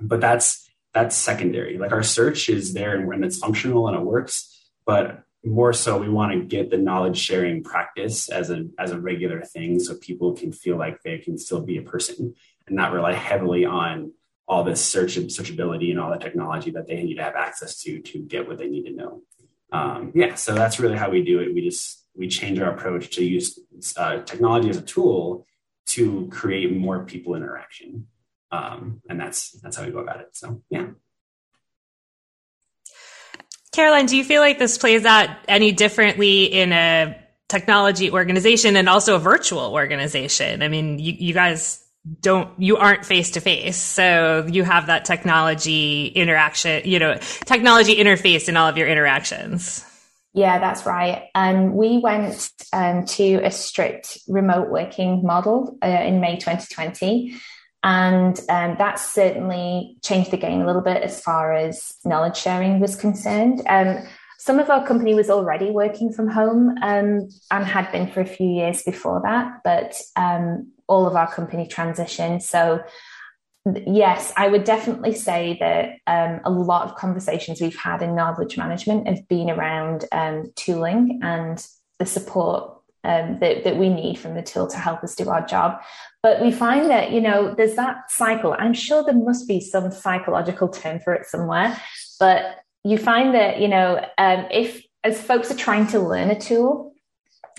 but 0.00 0.20
that's 0.20 0.70
that's 0.92 1.16
secondary. 1.16 1.78
Like 1.78 1.92
our 1.92 2.02
search 2.02 2.48
is 2.48 2.74
there 2.74 2.96
and 2.96 3.06
when 3.06 3.24
it's 3.24 3.38
functional 3.38 3.88
and 3.88 3.96
it 3.96 4.02
works 4.02 4.52
but 4.86 5.24
more 5.46 5.72
so 5.72 5.98
we 5.98 6.08
want 6.08 6.32
to 6.32 6.44
get 6.44 6.70
the 6.70 6.76
knowledge 6.76 7.16
sharing 7.16 7.62
practice 7.62 8.28
as 8.28 8.50
a 8.50 8.66
as 8.78 8.90
a 8.90 9.00
regular 9.00 9.42
thing 9.42 9.78
so 9.78 9.96
people 9.96 10.32
can 10.32 10.52
feel 10.52 10.76
like 10.76 11.02
they 11.02 11.18
can 11.18 11.38
still 11.38 11.62
be 11.62 11.78
a 11.78 11.82
person 11.82 12.34
and 12.66 12.76
not 12.76 12.92
rely 12.92 13.12
heavily 13.12 13.64
on 13.64 14.12
all 14.48 14.64
this 14.64 14.84
search 14.84 15.16
and 15.16 15.28
searchability 15.28 15.90
and 15.90 15.98
all 15.98 16.10
the 16.10 16.18
technology 16.18 16.70
that 16.70 16.86
they 16.86 17.02
need 17.02 17.14
to 17.14 17.22
have 17.22 17.36
access 17.36 17.80
to 17.82 18.00
to 18.00 18.18
get 18.18 18.46
what 18.46 18.58
they 18.58 18.68
need 18.68 18.84
to 18.84 18.92
know. 18.92 19.22
Um, 19.72 20.12
yeah 20.14 20.34
so 20.34 20.54
that's 20.54 20.80
really 20.80 20.96
how 20.96 21.10
we 21.10 21.22
do 21.22 21.40
it. 21.40 21.54
We 21.54 21.62
just 21.62 22.04
we 22.14 22.28
change 22.28 22.58
our 22.58 22.72
approach 22.72 23.14
to 23.16 23.24
use 23.24 23.58
uh, 23.96 24.22
technology 24.22 24.70
as 24.70 24.78
a 24.78 24.82
tool 24.82 25.46
to 25.86 26.28
create 26.32 26.76
more 26.76 27.04
people 27.04 27.34
interaction. 27.34 28.08
Um, 28.50 29.02
and 29.08 29.20
that's 29.20 29.52
that's 29.60 29.76
how 29.76 29.84
we 29.84 29.92
go 29.92 29.98
about 29.98 30.20
it. 30.20 30.28
So 30.32 30.62
yeah 30.70 30.88
Caroline, 33.76 34.06
do 34.06 34.16
you 34.16 34.24
feel 34.24 34.40
like 34.40 34.58
this 34.58 34.78
plays 34.78 35.04
out 35.04 35.28
any 35.48 35.70
differently 35.70 36.44
in 36.44 36.72
a 36.72 37.14
technology 37.46 38.10
organization 38.10 38.74
and 38.74 38.88
also 38.88 39.16
a 39.16 39.18
virtual 39.18 39.74
organization? 39.74 40.62
I 40.62 40.68
mean, 40.68 40.98
you, 40.98 41.12
you 41.12 41.34
guys 41.34 41.84
don't 42.22 42.48
you 42.58 42.78
aren't 42.78 43.04
face 43.04 43.32
to 43.32 43.40
face 43.40 43.76
so 43.76 44.46
you 44.50 44.62
have 44.62 44.86
that 44.86 45.04
technology 45.04 46.06
interaction 46.06 46.80
you 46.84 47.00
know 47.00 47.18
technology 47.46 47.96
interface 47.96 48.48
in 48.48 48.56
all 48.56 48.66
of 48.66 48.78
your 48.78 48.88
interactions. 48.88 49.84
Yeah 50.32 50.58
that's 50.58 50.86
right. 50.86 51.28
Um, 51.34 51.74
we 51.74 51.98
went 51.98 52.50
um, 52.72 53.04
to 53.04 53.40
a 53.44 53.50
strict 53.50 54.16
remote 54.26 54.70
working 54.70 55.22
model 55.22 55.76
uh, 55.82 55.86
in 55.86 56.20
may 56.20 56.36
2020 56.36 57.36
and 57.82 58.38
um, 58.48 58.76
that 58.78 58.98
certainly 58.98 59.96
changed 60.02 60.30
the 60.30 60.36
game 60.36 60.60
a 60.60 60.66
little 60.66 60.82
bit 60.82 61.02
as 61.02 61.20
far 61.20 61.52
as 61.52 61.94
knowledge 62.04 62.36
sharing 62.36 62.80
was 62.80 62.96
concerned. 62.96 63.62
Um, 63.68 64.06
some 64.38 64.58
of 64.58 64.70
our 64.70 64.86
company 64.86 65.14
was 65.14 65.30
already 65.30 65.70
working 65.70 66.12
from 66.12 66.28
home 66.28 66.76
um, 66.82 67.28
and 67.50 67.64
had 67.64 67.90
been 67.90 68.10
for 68.10 68.20
a 68.20 68.26
few 68.26 68.48
years 68.48 68.82
before 68.82 69.20
that, 69.24 69.60
but 69.64 70.00
um, 70.14 70.70
all 70.88 71.06
of 71.06 71.16
our 71.16 71.32
company 71.32 71.66
transitioned. 71.66 72.42
So, 72.42 72.80
yes, 73.86 74.32
I 74.36 74.48
would 74.48 74.64
definitely 74.64 75.14
say 75.14 75.56
that 75.60 75.98
um, 76.06 76.40
a 76.44 76.50
lot 76.50 76.88
of 76.88 76.96
conversations 76.96 77.60
we've 77.60 77.76
had 77.76 78.02
in 78.02 78.14
knowledge 78.14 78.56
management 78.56 79.08
have 79.08 79.26
been 79.26 79.50
around 79.50 80.04
um, 80.12 80.52
tooling 80.54 81.20
and 81.22 81.66
the 81.98 82.06
support 82.06 82.75
um, 83.06 83.38
that, 83.38 83.64
that 83.64 83.76
we 83.76 83.88
need 83.88 84.18
from 84.18 84.34
the 84.34 84.42
tool 84.42 84.66
to 84.66 84.76
help 84.76 85.02
us 85.02 85.14
do 85.14 85.30
our 85.30 85.46
job. 85.46 85.80
But 86.22 86.42
we 86.42 86.50
find 86.50 86.90
that, 86.90 87.12
you 87.12 87.20
know, 87.20 87.54
there's 87.56 87.76
that 87.76 88.10
cycle. 88.10 88.56
I'm 88.58 88.74
sure 88.74 89.04
there 89.04 89.14
must 89.14 89.46
be 89.46 89.60
some 89.60 89.90
psychological 89.90 90.68
term 90.68 90.98
for 91.00 91.14
it 91.14 91.26
somewhere, 91.26 91.80
but 92.18 92.40
you 92.84 92.98
find 92.98 93.34
that, 93.34 93.60
you 93.60 93.68
know, 93.68 94.04
um, 94.18 94.46
if 94.50 94.82
as 95.04 95.22
folks 95.22 95.50
are 95.50 95.56
trying 95.56 95.86
to 95.88 96.00
learn 96.00 96.30
a 96.30 96.38
tool, 96.38 96.92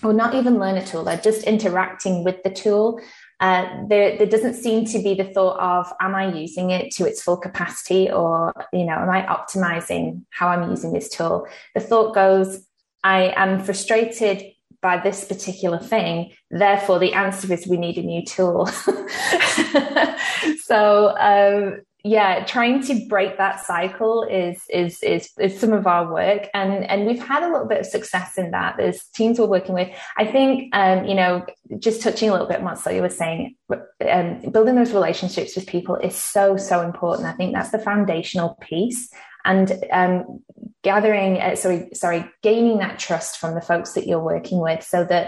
or 0.03 0.13
not 0.13 0.36
even 0.36 0.60
learn 0.60 0.77
a 0.77 0.86
tool, 0.86 1.03
they're 1.03 1.17
just 1.17 1.43
interacting 1.43 2.23
with 2.23 2.43
the 2.43 2.51
tool. 2.51 2.99
Uh, 3.39 3.65
there, 3.88 4.17
there 4.17 4.27
doesn't 4.27 4.53
seem 4.53 4.86
to 4.86 4.99
be 4.99 5.13
the 5.15 5.23
thought 5.23 5.60
of, 5.60 5.91
am 5.99 6.13
I 6.13 6.33
using 6.33 6.71
it 6.71 6.91
to 6.95 7.05
its 7.05 7.21
full 7.21 7.38
capacity, 7.38 8.12
or 8.12 8.53
you 8.73 8.86
know, 8.86 8.93
am 8.93 9.10
I 9.10 9.25
optimizing 9.25 10.23
how 10.29 10.49
I'm 10.49 10.69
using 10.69 10.93
this 10.93 11.10
tool? 11.10 11.47
The 11.73 11.81
thought 11.81 12.13
goes, 12.13 12.63
I 13.03 13.33
am 13.36 13.63
frustrated 13.63 14.43
by 14.82 14.98
this 14.98 15.26
particular 15.26 15.80
thing. 15.80 16.32
Therefore, 16.52 17.00
the 17.00 17.13
answer 17.13 17.52
is 17.52 17.68
we 17.68 17.78
need 17.78 17.98
a 17.98 18.04
new 18.04 18.24
tool. 18.24 18.68
so, 20.63 21.18
um, 21.18 21.82
yeah, 22.04 22.46
trying 22.46 22.82
to 22.84 23.06
break 23.08 23.38
that 23.38 23.60
cycle 23.60 24.24
is, 24.24 24.62
is 24.70 25.04
is 25.04 25.30
is 25.40 25.60
some 25.60 25.74
of 25.74 25.88
our 25.88 26.12
work, 26.12 26.48
and 26.54 26.86
and 26.86 27.06
we've 27.06 27.22
had 27.22 27.44
a 27.44 27.52
little 27.52 27.68
bit 27.68 27.80
of 27.82 27.86
success 27.86 28.38
in 28.38 28.52
that. 28.52 28.78
There's 28.78 29.04
teams 29.16 29.40
we're 29.40 29.48
working 29.48 29.74
with. 29.76 29.90
I 30.16 30.26
think, 30.26 30.74
um, 30.74 31.06
you 31.06 31.16
know, 31.16 31.46
just 31.80 32.02
touching 32.02 32.30
a 32.30 32.32
little 32.32 32.48
bit 32.48 32.60
on 32.60 32.66
what 32.66 32.80
Sawyer 32.80 33.02
was 33.02 33.18
saying, 33.18 33.56
um, 33.70 34.40
building 34.52 34.76
those 34.76 34.94
relationships 34.94 35.56
with 35.56 35.68
people 35.68 35.96
is 35.96 36.16
so 36.16 36.56
so 36.56 36.82
important. 36.82 37.28
I 37.28 37.34
think 37.34 37.54
that's 37.54 37.72
the 37.72 37.80
foundational 37.80 38.58
piece, 38.62 39.10
and 39.44 39.84
um, 39.92 40.44
gathering, 40.91 41.32
uh, 41.45 41.56
sorry, 41.56 41.89
sorry, 41.93 42.21
gaining 42.41 42.78
that 42.80 42.97
trust 43.08 43.32
from 43.41 43.52
the 43.56 43.65
folks 43.69 43.91
that 43.95 44.08
you're 44.08 44.28
working 44.36 44.60
with, 44.67 44.82
so 44.93 45.00
that 45.04 45.26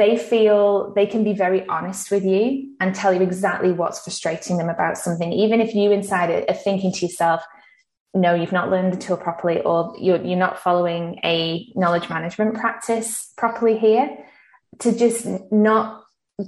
they 0.00 0.16
feel 0.16 0.92
they 0.94 1.06
can 1.06 1.22
be 1.24 1.34
very 1.44 1.66
honest 1.76 2.10
with 2.10 2.24
you 2.32 2.42
and 2.80 2.94
tell 2.94 3.12
you 3.16 3.22
exactly 3.30 3.72
what's 3.80 4.02
frustrating 4.04 4.56
them 4.58 4.68
about 4.68 4.96
something, 4.98 5.32
even 5.44 5.60
if 5.60 5.74
you 5.74 5.92
inside 5.92 6.30
are 6.30 6.54
thinking 6.66 6.92
to 6.92 7.06
yourself, 7.06 7.40
no, 8.24 8.34
you've 8.34 8.58
not 8.60 8.70
learned 8.70 8.92
the 8.92 9.02
tool 9.04 9.16
properly, 9.16 9.58
or 9.62 9.94
you're, 9.98 10.22
you're 10.28 10.44
not 10.46 10.58
following 10.66 11.18
a 11.24 11.66
knowledge 11.74 12.08
management 12.10 12.54
practice 12.54 13.32
properly 13.36 13.78
here, 13.78 14.06
to 14.80 14.88
just 15.04 15.26
not 15.50 16.04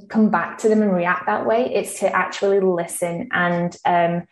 come 0.08 0.30
back 0.30 0.58
to 0.58 0.68
them 0.68 0.82
and 0.82 0.92
react 0.92 1.24
that 1.26 1.46
way. 1.50 1.60
It's 1.78 2.00
to 2.00 2.06
actually 2.14 2.60
listen 2.60 3.28
and 3.32 3.70
um, 3.84 4.26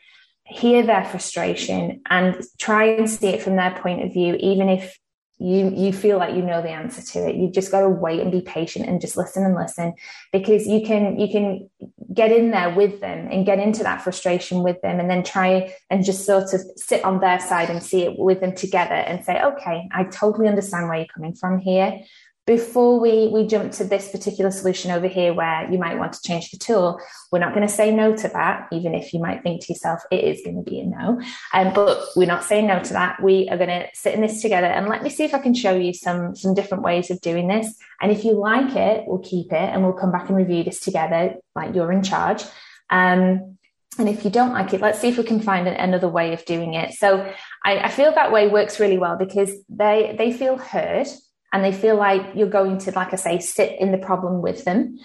hear 0.44 0.84
their 0.84 1.04
frustration 1.04 2.02
and 2.08 2.42
try 2.58 2.84
and 2.84 3.08
see 3.08 3.28
it 3.28 3.42
from 3.42 3.56
their 3.56 3.78
point 3.82 4.02
of 4.02 4.12
view, 4.12 4.36
even 4.40 4.68
if 4.68 4.98
you 5.38 5.72
you 5.74 5.92
feel 5.92 6.18
like 6.18 6.36
you 6.36 6.42
know 6.42 6.62
the 6.62 6.70
answer 6.70 7.02
to 7.02 7.28
it. 7.28 7.34
You 7.34 7.50
just 7.50 7.72
got 7.72 7.80
to 7.80 7.88
wait 7.88 8.20
and 8.20 8.30
be 8.30 8.42
patient 8.42 8.88
and 8.88 9.00
just 9.00 9.16
listen 9.16 9.44
and 9.44 9.56
listen 9.56 9.94
because 10.32 10.66
you 10.66 10.86
can 10.86 11.18
you 11.18 11.28
can 11.28 11.68
get 12.14 12.30
in 12.30 12.50
there 12.50 12.74
with 12.74 13.00
them 13.00 13.28
and 13.30 13.46
get 13.46 13.58
into 13.58 13.82
that 13.82 14.02
frustration 14.02 14.62
with 14.62 14.80
them 14.82 15.00
and 15.00 15.10
then 15.10 15.24
try 15.24 15.74
and 15.90 16.04
just 16.04 16.24
sort 16.24 16.52
of 16.52 16.60
sit 16.76 17.04
on 17.04 17.20
their 17.20 17.40
side 17.40 17.70
and 17.70 17.82
see 17.82 18.02
it 18.02 18.18
with 18.18 18.40
them 18.40 18.54
together 18.54 18.94
and 18.94 19.24
say 19.24 19.42
okay 19.42 19.88
i 19.92 20.04
totally 20.04 20.46
understand 20.46 20.88
where 20.88 20.98
you're 20.98 21.06
coming 21.06 21.34
from 21.34 21.58
here 21.58 22.00
before 22.46 22.98
we 22.98 23.28
we 23.28 23.46
jump 23.46 23.70
to 23.70 23.84
this 23.84 24.10
particular 24.10 24.50
solution 24.50 24.90
over 24.90 25.06
here 25.06 25.32
where 25.32 25.70
you 25.70 25.78
might 25.78 25.96
want 25.96 26.12
to 26.12 26.22
change 26.22 26.50
the 26.50 26.58
tool 26.58 27.00
we're 27.30 27.38
not 27.38 27.54
going 27.54 27.66
to 27.66 27.72
say 27.72 27.94
no 27.94 28.16
to 28.16 28.28
that 28.28 28.66
even 28.72 28.94
if 28.94 29.14
you 29.14 29.20
might 29.20 29.42
think 29.42 29.62
to 29.64 29.72
yourself 29.72 30.00
it 30.10 30.24
is 30.24 30.42
going 30.44 30.56
to 30.56 30.68
be 30.68 30.80
a 30.80 30.84
no. 30.84 31.22
Um, 31.54 31.72
but 31.72 32.04
we're 32.16 32.26
not 32.26 32.44
saying 32.44 32.66
no 32.66 32.82
to 32.82 32.92
that. 32.94 33.22
We 33.22 33.48
are 33.48 33.56
going 33.56 33.68
to 33.68 33.86
sit 33.94 34.14
in 34.14 34.20
this 34.20 34.42
together 34.42 34.66
and 34.66 34.88
let 34.88 35.02
me 35.02 35.10
see 35.10 35.24
if 35.24 35.34
i 35.34 35.38
can 35.38 35.54
show 35.54 35.74
you 35.74 35.92
some 35.92 36.34
some 36.34 36.54
different 36.54 36.82
ways 36.82 37.10
of 37.10 37.20
doing 37.20 37.46
this. 37.46 37.74
And 38.00 38.10
if 38.10 38.24
you 38.24 38.32
like 38.32 38.74
it 38.74 39.04
we'll 39.06 39.20
keep 39.20 39.52
it 39.52 39.68
and 39.70 39.82
we'll 39.82 39.92
come 39.92 40.10
back 40.10 40.28
and 40.28 40.36
review 40.36 40.64
this 40.64 40.80
together 40.80 41.36
like 41.54 41.74
you're 41.74 41.92
in 41.92 42.02
charge. 42.02 42.42
Um, 42.90 43.58
and 43.98 44.08
if 44.08 44.24
you 44.24 44.30
don't 44.30 44.52
like 44.52 44.72
it, 44.72 44.80
let's 44.80 45.00
see 45.00 45.08
if 45.08 45.18
we 45.18 45.24
can 45.24 45.40
find 45.40 45.68
an, 45.68 45.74
another 45.74 46.08
way 46.08 46.32
of 46.32 46.44
doing 46.46 46.74
it. 46.74 46.94
So 46.94 47.30
I, 47.62 47.78
I 47.78 47.88
feel 47.88 48.12
that 48.14 48.32
way 48.32 48.48
works 48.48 48.80
really 48.80 48.98
well 48.98 49.16
because 49.16 49.52
they 49.68 50.14
they 50.18 50.32
feel 50.32 50.56
heard 50.56 51.06
and 51.52 51.64
they 51.64 51.72
feel 51.72 51.96
like 51.96 52.34
you're 52.34 52.48
going 52.48 52.78
to, 52.78 52.92
like 52.92 53.12
I 53.12 53.16
say, 53.16 53.38
sit 53.38 53.78
in 53.78 53.92
the 53.92 53.98
problem 53.98 54.40
with 54.40 54.64
them. 54.64 54.98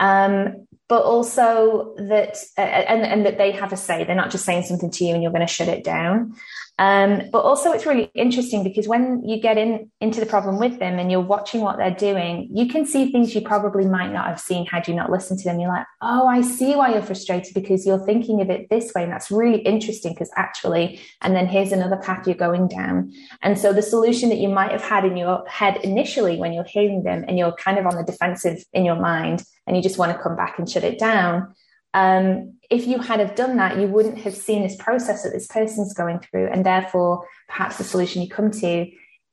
Um, 0.00 0.66
but 0.88 1.02
also 1.02 1.94
that, 1.98 2.38
uh, 2.56 2.60
and, 2.60 3.02
and 3.04 3.26
that 3.26 3.36
they 3.36 3.50
have 3.50 3.72
a 3.72 3.76
say. 3.76 4.04
They're 4.04 4.14
not 4.14 4.30
just 4.30 4.44
saying 4.44 4.62
something 4.62 4.90
to 4.90 5.04
you 5.04 5.12
and 5.12 5.22
you're 5.22 5.32
going 5.32 5.46
to 5.46 5.52
shut 5.52 5.68
it 5.68 5.84
down. 5.84 6.34
Um, 6.78 7.22
but 7.32 7.40
also, 7.40 7.72
it's 7.72 7.86
really 7.86 8.08
interesting 8.14 8.62
because 8.62 8.86
when 8.86 9.24
you 9.24 9.40
get 9.40 9.58
in 9.58 9.90
into 10.00 10.20
the 10.20 10.26
problem 10.26 10.60
with 10.60 10.78
them 10.78 11.00
and 11.00 11.10
you're 11.10 11.20
watching 11.20 11.60
what 11.60 11.76
they're 11.76 11.90
doing, 11.90 12.48
you 12.52 12.68
can 12.68 12.86
see 12.86 13.10
things 13.10 13.34
you 13.34 13.40
probably 13.40 13.84
might 13.84 14.12
not 14.12 14.26
have 14.26 14.40
seen 14.40 14.64
had 14.64 14.86
you 14.86 14.94
not 14.94 15.10
listened 15.10 15.40
to 15.40 15.44
them. 15.44 15.58
You're 15.58 15.70
like, 15.70 15.86
oh, 16.02 16.28
I 16.28 16.40
see 16.40 16.76
why 16.76 16.92
you're 16.92 17.02
frustrated 17.02 17.52
because 17.52 17.84
you're 17.84 18.04
thinking 18.06 18.40
of 18.40 18.48
it 18.48 18.70
this 18.70 18.92
way, 18.94 19.02
and 19.02 19.12
that's 19.12 19.30
really 19.30 19.58
interesting 19.58 20.12
because 20.12 20.30
actually, 20.36 21.00
and 21.20 21.34
then 21.34 21.48
here's 21.48 21.72
another 21.72 21.96
path 21.96 22.28
you're 22.28 22.36
going 22.36 22.68
down. 22.68 23.12
And 23.42 23.58
so, 23.58 23.72
the 23.72 23.82
solution 23.82 24.28
that 24.28 24.38
you 24.38 24.48
might 24.48 24.70
have 24.70 24.82
had 24.82 25.04
in 25.04 25.16
your 25.16 25.44
head 25.48 25.78
initially 25.82 26.36
when 26.36 26.52
you're 26.52 26.62
hearing 26.62 27.02
them, 27.02 27.24
and 27.26 27.36
you're 27.36 27.52
kind 27.52 27.78
of 27.78 27.86
on 27.86 27.96
the 27.96 28.04
defensive 28.04 28.64
in 28.72 28.84
your 28.84 29.00
mind, 29.00 29.42
and 29.66 29.76
you 29.76 29.82
just 29.82 29.98
want 29.98 30.16
to 30.16 30.22
come 30.22 30.36
back 30.36 30.60
and 30.60 30.70
shut 30.70 30.84
it 30.84 31.00
down. 31.00 31.54
Um, 31.98 32.58
if 32.70 32.86
you 32.86 33.00
had 33.00 33.18
have 33.18 33.34
done 33.34 33.56
that, 33.56 33.76
you 33.78 33.88
wouldn't 33.88 34.18
have 34.18 34.34
seen 34.34 34.62
this 34.62 34.76
process 34.76 35.24
that 35.24 35.32
this 35.32 35.48
person's 35.48 35.94
going 35.94 36.20
through, 36.20 36.46
and 36.46 36.64
therefore 36.64 37.26
perhaps 37.48 37.76
the 37.76 37.84
solution 37.84 38.22
you 38.22 38.28
come 38.28 38.52
to 38.52 38.88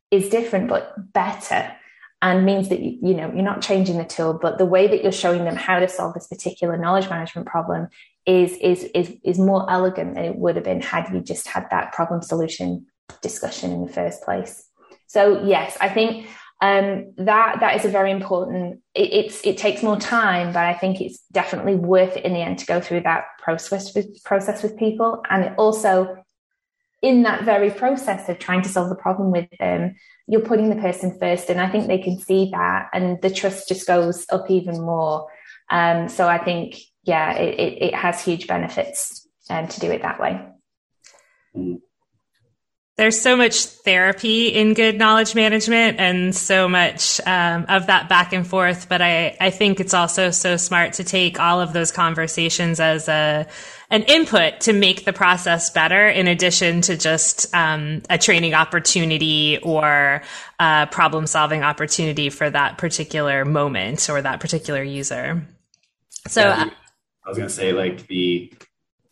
is 0.09 0.29
different 0.29 0.67
but 0.67 1.13
better, 1.13 1.71
and 2.23 2.43
means 2.43 2.69
that 2.69 2.79
you, 2.79 2.97
you 3.03 3.13
know 3.13 3.31
you're 3.31 3.51
not 3.51 3.61
changing 3.61 3.99
the 3.99 4.03
tool, 4.03 4.33
but 4.33 4.57
the 4.57 4.65
way 4.65 4.87
that 4.87 5.03
you're 5.03 5.11
showing 5.11 5.43
them 5.45 5.55
how 5.55 5.77
to 5.79 5.87
solve 5.87 6.15
this 6.15 6.27
particular 6.27 6.75
knowledge 6.75 7.07
management 7.07 7.45
problem 7.45 7.87
is 8.25 8.53
is 8.53 8.85
is 8.95 9.13
is 9.23 9.37
more 9.37 9.69
elegant 9.69 10.15
than 10.15 10.25
it 10.25 10.35
would 10.35 10.55
have 10.55 10.65
been 10.65 10.81
had 10.81 11.13
you 11.13 11.21
just 11.21 11.47
had 11.47 11.67
that 11.69 11.93
problem 11.93 12.23
solution 12.23 12.87
discussion 13.21 13.71
in 13.71 13.85
the 13.85 13.93
first 13.93 14.23
place. 14.23 14.67
So 15.05 15.43
yes, 15.43 15.77
I 15.79 15.89
think 15.89 16.27
um, 16.65 17.13
that 17.17 17.59
that 17.59 17.75
is 17.75 17.85
a 17.85 17.89
very 17.89 18.11
important. 18.11 18.81
It, 18.95 19.13
it's 19.13 19.45
it 19.45 19.57
takes 19.57 19.83
more 19.83 19.99
time, 19.99 20.51
but 20.51 20.65
I 20.65 20.73
think 20.73 20.99
it's 20.99 21.19
definitely 21.31 21.75
worth 21.75 22.17
it 22.17 22.25
in 22.25 22.33
the 22.33 22.39
end 22.39 22.59
to 22.59 22.65
go 22.65 22.81
through 22.81 23.01
that 23.01 23.25
process 23.37 23.93
with 23.93 24.23
process 24.23 24.63
with 24.63 24.77
people, 24.77 25.21
and 25.29 25.55
also 25.57 26.17
in 27.03 27.23
that 27.23 27.43
very 27.43 27.69
process 27.69 28.29
of 28.29 28.39
trying 28.39 28.63
to 28.63 28.69
solve 28.69 28.89
the 28.89 28.95
problem 28.95 29.29
with 29.31 29.47
them, 29.59 29.95
you're 30.27 30.41
putting 30.41 30.69
the 30.69 30.81
person 30.87 31.15
first, 31.19 31.51
and 31.51 31.61
I 31.61 31.69
think 31.69 31.85
they 31.85 31.99
can 31.99 32.17
see 32.17 32.49
that, 32.51 32.89
and 32.93 33.21
the 33.21 33.29
trust 33.29 33.67
just 33.67 33.85
goes 33.85 34.25
up 34.31 34.49
even 34.49 34.81
more. 34.81 35.27
Um, 35.69 36.09
so 36.09 36.27
I 36.27 36.43
think 36.43 36.79
yeah, 37.03 37.33
it, 37.33 37.59
it, 37.59 37.83
it 37.89 37.93
has 37.93 38.23
huge 38.23 38.47
benefits 38.47 39.27
um, 39.51 39.67
to 39.67 39.79
do 39.79 39.91
it 39.91 40.01
that 40.01 40.19
way. 40.19 40.41
Mm 41.55 41.81
there's 42.97 43.19
so 43.19 43.35
much 43.35 43.65
therapy 43.65 44.47
in 44.47 44.73
good 44.73 44.97
knowledge 44.97 45.35
management 45.35 45.99
and 45.99 46.33
so 46.33 46.69
much 46.69 47.19
um, 47.25 47.65
of 47.67 47.87
that 47.87 48.07
back 48.07 48.31
and 48.31 48.47
forth. 48.47 48.87
But 48.87 49.01
I, 49.01 49.35
I 49.39 49.49
think 49.49 49.81
it's 49.81 49.93
also 49.93 50.31
so 50.31 50.55
smart 50.55 50.93
to 50.93 51.03
take 51.03 51.37
all 51.37 51.59
of 51.59 51.73
those 51.73 51.91
conversations 51.91 52.79
as 52.79 53.09
a 53.09 53.47
an 53.91 54.01
input 54.03 54.61
to 54.61 54.73
make 54.73 55.05
the 55.05 55.13
process 55.13 55.69
better, 55.69 56.07
in 56.07 56.27
addition 56.27 56.81
to 56.81 56.97
just 56.97 57.53
um, 57.53 58.01
a 58.09 58.17
training 58.17 58.55
opportunity 58.55 59.59
or 59.61 60.23
a 60.59 60.87
problem 60.89 61.27
solving 61.27 61.61
opportunity 61.61 62.31
for 62.31 62.49
that 62.49 62.79
particular 62.79 63.45
moment 63.45 64.09
or 64.09 64.21
that 64.21 64.39
particular 64.39 64.81
user. 64.81 65.47
So. 66.27 66.41
Yeah, 66.41 66.69
I 67.25 67.29
was 67.29 67.37
going 67.37 67.49
to 67.49 67.53
say, 67.53 67.73
like 67.73 68.07
the 68.07 68.51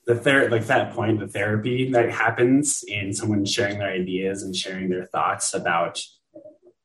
the 0.05 0.15
ther- 0.15 0.49
like 0.49 0.67
that 0.67 0.93
point, 0.93 1.19
the 1.19 1.27
therapy 1.27 1.91
that 1.91 2.11
happens 2.11 2.83
in 2.87 3.13
someone 3.13 3.45
sharing 3.45 3.79
their 3.79 3.91
ideas 3.91 4.43
and 4.43 4.55
sharing 4.55 4.89
their 4.89 5.05
thoughts 5.05 5.53
about 5.53 6.01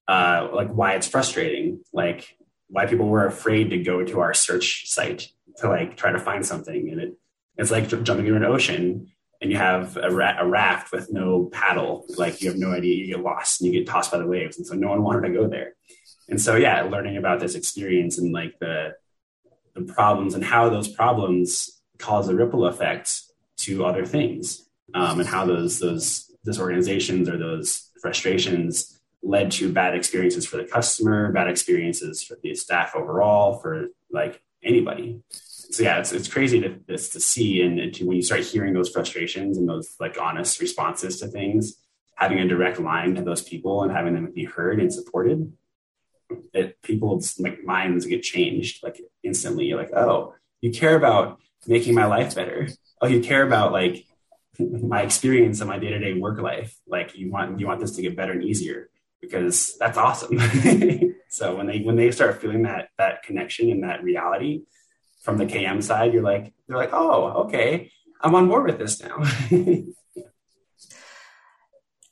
uh, 0.07 0.49
like 0.53 0.71
why 0.71 0.95
it's 0.95 1.09
frustrating, 1.09 1.81
like 1.93 2.37
why 2.69 2.87
people 2.87 3.09
were 3.09 3.27
afraid 3.27 3.71
to 3.71 3.79
go 3.79 4.05
to 4.05 4.21
our 4.21 4.35
search 4.35 4.89
site 4.89 5.29
to 5.57 5.69
like 5.69 5.97
try 5.97 6.13
to 6.13 6.19
find 6.19 6.47
something, 6.47 6.91
and 6.91 7.01
it 7.01 7.15
it's 7.57 7.71
like 7.71 7.89
jumping 7.89 8.27
into 8.27 8.37
an 8.37 8.45
ocean 8.45 9.09
and 9.41 9.51
you 9.53 9.57
have 9.57 9.97
a, 9.97 10.11
ra- 10.11 10.37
a 10.39 10.47
raft 10.47 10.91
with 10.93 11.13
no 11.13 11.49
paddle, 11.53 12.05
like 12.17 12.41
you 12.41 12.49
have 12.49 12.59
no 12.59 12.73
idea, 12.73 12.95
you 12.95 13.07
get 13.07 13.23
lost 13.23 13.61
and 13.61 13.73
you 13.73 13.79
get 13.79 13.89
tossed 13.89 14.11
by 14.11 14.19
the 14.19 14.27
waves, 14.27 14.59
and 14.59 14.67
so 14.67 14.75
no 14.75 14.89
one 14.89 15.03
wanted 15.03 15.27
to 15.29 15.35
go 15.35 15.49
there. 15.49 15.75
And 16.29 16.41
so 16.41 16.57
yeah, 16.57 16.83
learning 16.83 17.17
about 17.17 17.41
this 17.41 17.55
experience 17.55 18.19
and 18.19 18.33
like 18.33 18.59
the 18.61 18.95
the 19.75 19.83
problems 19.83 20.35
and 20.35 20.45
how 20.45 20.69
those 20.69 20.89
problems 20.89 21.78
cause 21.99 22.29
a 22.29 22.35
ripple 22.35 22.67
effect 22.67 23.23
to 23.59 23.85
other 23.85 24.07
things 24.07 24.69
um, 24.95 25.21
and 25.21 25.29
how 25.29 25.45
those 25.45 25.79
those 25.79 26.31
disorganizations 26.45 27.29
or 27.29 27.37
those 27.37 27.91
frustrations 28.01 29.01
led 29.23 29.51
to 29.51 29.73
bad 29.73 29.95
experiences 29.95 30.47
for 30.47 30.57
the 30.57 30.65
customer 30.65 31.33
bad 31.33 31.49
experiences 31.49 32.23
for 32.23 32.37
the 32.43 32.55
staff 32.55 32.95
overall 32.95 33.59
for 33.59 33.89
like 34.11 34.41
anybody. 34.63 35.21
So 35.31 35.83
yeah 35.83 35.99
it's, 35.99 36.13
it's 36.13 36.29
crazy 36.29 36.61
to 36.61 36.79
to 36.87 36.97
see 36.99 37.63
and, 37.63 37.93
to, 37.95 38.07
when 38.07 38.17
you 38.17 38.23
start 38.23 38.41
hearing 38.41 38.73
those 38.73 38.89
frustrations 38.89 39.59
and 39.59 39.69
those 39.69 39.97
like 40.01 40.19
honest 40.21 40.61
responses 40.61 41.21
to 41.21 41.27
things 41.27 41.75
having 42.15 42.39
a 42.39 42.49
direct 42.49 42.81
line 42.81 43.15
to 43.15 43.23
those 43.23 43.43
people 43.43 43.83
and 43.83 43.93
having 43.93 44.15
them 44.15 44.33
be 44.33 44.45
heard 44.45 44.81
and 44.81 44.93
supported 44.93 45.53
it 46.53 46.81
people's 46.83 47.39
like 47.39 47.65
minds 47.65 48.07
get 48.07 48.23
changed 48.23 48.83
like 48.83 49.01
instantly. 49.23 49.67
You're 49.67 49.79
like 49.79 49.93
oh 49.93 50.35
you 50.61 50.71
care 50.71 50.97
about 50.97 51.41
making 51.67 51.95
my 51.95 52.07
life 52.07 52.35
better. 52.35 52.69
Oh, 53.01 53.07
you 53.07 53.21
care 53.21 53.47
about 53.47 53.73
like 53.73 54.05
my 54.59 55.03
experience 55.03 55.61
and 55.61 55.69
my 55.69 55.79
day 55.79 55.91
to 55.91 55.99
day 55.99 56.15
work 56.15 56.41
life. 56.41 56.77
Like 56.87 57.17
you 57.17 57.31
want 57.31 57.61
you 57.61 57.67
want 57.67 57.81
this 57.81 57.97
to 57.97 58.03
get 58.03 58.17
better 58.17 58.33
and 58.33 58.45
easier 58.45 58.91
because 59.21 59.77
that's 59.79 59.99
awesome. 59.99 60.39
so 61.29 61.57
when 61.57 61.67
they 61.67 61.81
when 61.81 61.97
they 61.97 62.11
start 62.11 62.41
feeling 62.41 62.63
that 62.63 62.89
that 62.99 63.23
connection 63.23 63.71
and 63.71 63.85
that 63.85 64.03
reality 64.03 64.63
from 65.23 65.39
the 65.39 65.47
KM 65.47 65.83
side, 65.83 66.13
you're 66.13 66.23
like 66.23 66.53
they're 66.67 66.77
like, 66.77 66.93
oh, 66.93 67.45
okay, 67.45 67.91
I'm 68.21 68.35
on 68.35 68.49
board 68.49 68.67
with 68.67 68.79
this 68.79 69.03
now. 69.03 69.23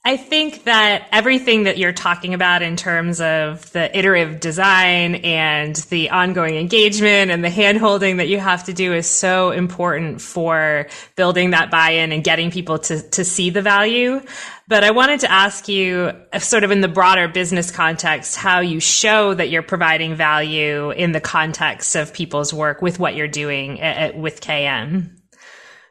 I 0.06 0.16
think 0.16 0.62
that 0.64 1.08
everything 1.10 1.64
that 1.64 1.78
you're 1.78 1.92
talking 1.92 2.32
about 2.32 2.62
in 2.62 2.76
terms 2.76 3.20
of 3.20 3.72
the 3.72 3.98
iterative 3.98 4.38
design 4.38 5.16
and 5.16 5.74
the 5.74 6.10
ongoing 6.10 6.54
engagement 6.54 7.32
and 7.32 7.42
the 7.42 7.48
handholding 7.48 8.18
that 8.18 8.28
you 8.28 8.38
have 8.38 8.62
to 8.66 8.72
do 8.72 8.94
is 8.94 9.10
so 9.10 9.50
important 9.50 10.20
for 10.20 10.86
building 11.16 11.50
that 11.50 11.72
buy-in 11.72 12.12
and 12.12 12.22
getting 12.22 12.52
people 12.52 12.78
to, 12.78 13.02
to 13.10 13.24
see 13.24 13.50
the 13.50 13.62
value. 13.62 14.20
But 14.68 14.84
I 14.84 14.92
wanted 14.92 15.18
to 15.20 15.32
ask 15.32 15.66
you, 15.66 16.12
uh, 16.32 16.38
sort 16.38 16.62
of 16.62 16.70
in 16.70 16.82
the 16.82 16.88
broader 16.88 17.26
business 17.26 17.72
context, 17.72 18.36
how 18.36 18.60
you 18.60 18.78
show 18.78 19.34
that 19.34 19.50
you're 19.50 19.64
providing 19.64 20.14
value 20.14 20.92
in 20.92 21.10
the 21.10 21.20
context 21.20 21.96
of 21.96 22.14
people's 22.14 22.54
work 22.54 22.80
with 22.80 23.00
what 23.00 23.16
you're 23.16 23.26
doing 23.26 23.80
at, 23.80 23.96
at, 23.96 24.16
with 24.16 24.40
KM. 24.40 25.18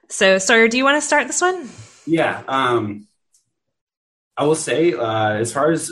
So, 0.08 0.38
Sawyer, 0.38 0.70
do 0.70 0.78
you 0.78 0.86
want 0.86 0.96
to 0.96 1.06
start 1.06 1.28
this 1.28 1.42
one? 1.42 1.70
Yeah. 2.06 2.44
Um, 2.48 3.08
I 4.38 4.44
will 4.46 4.56
say, 4.56 4.94
uh, 4.94 5.34
as 5.34 5.54
far 5.54 5.72
as 5.72 5.92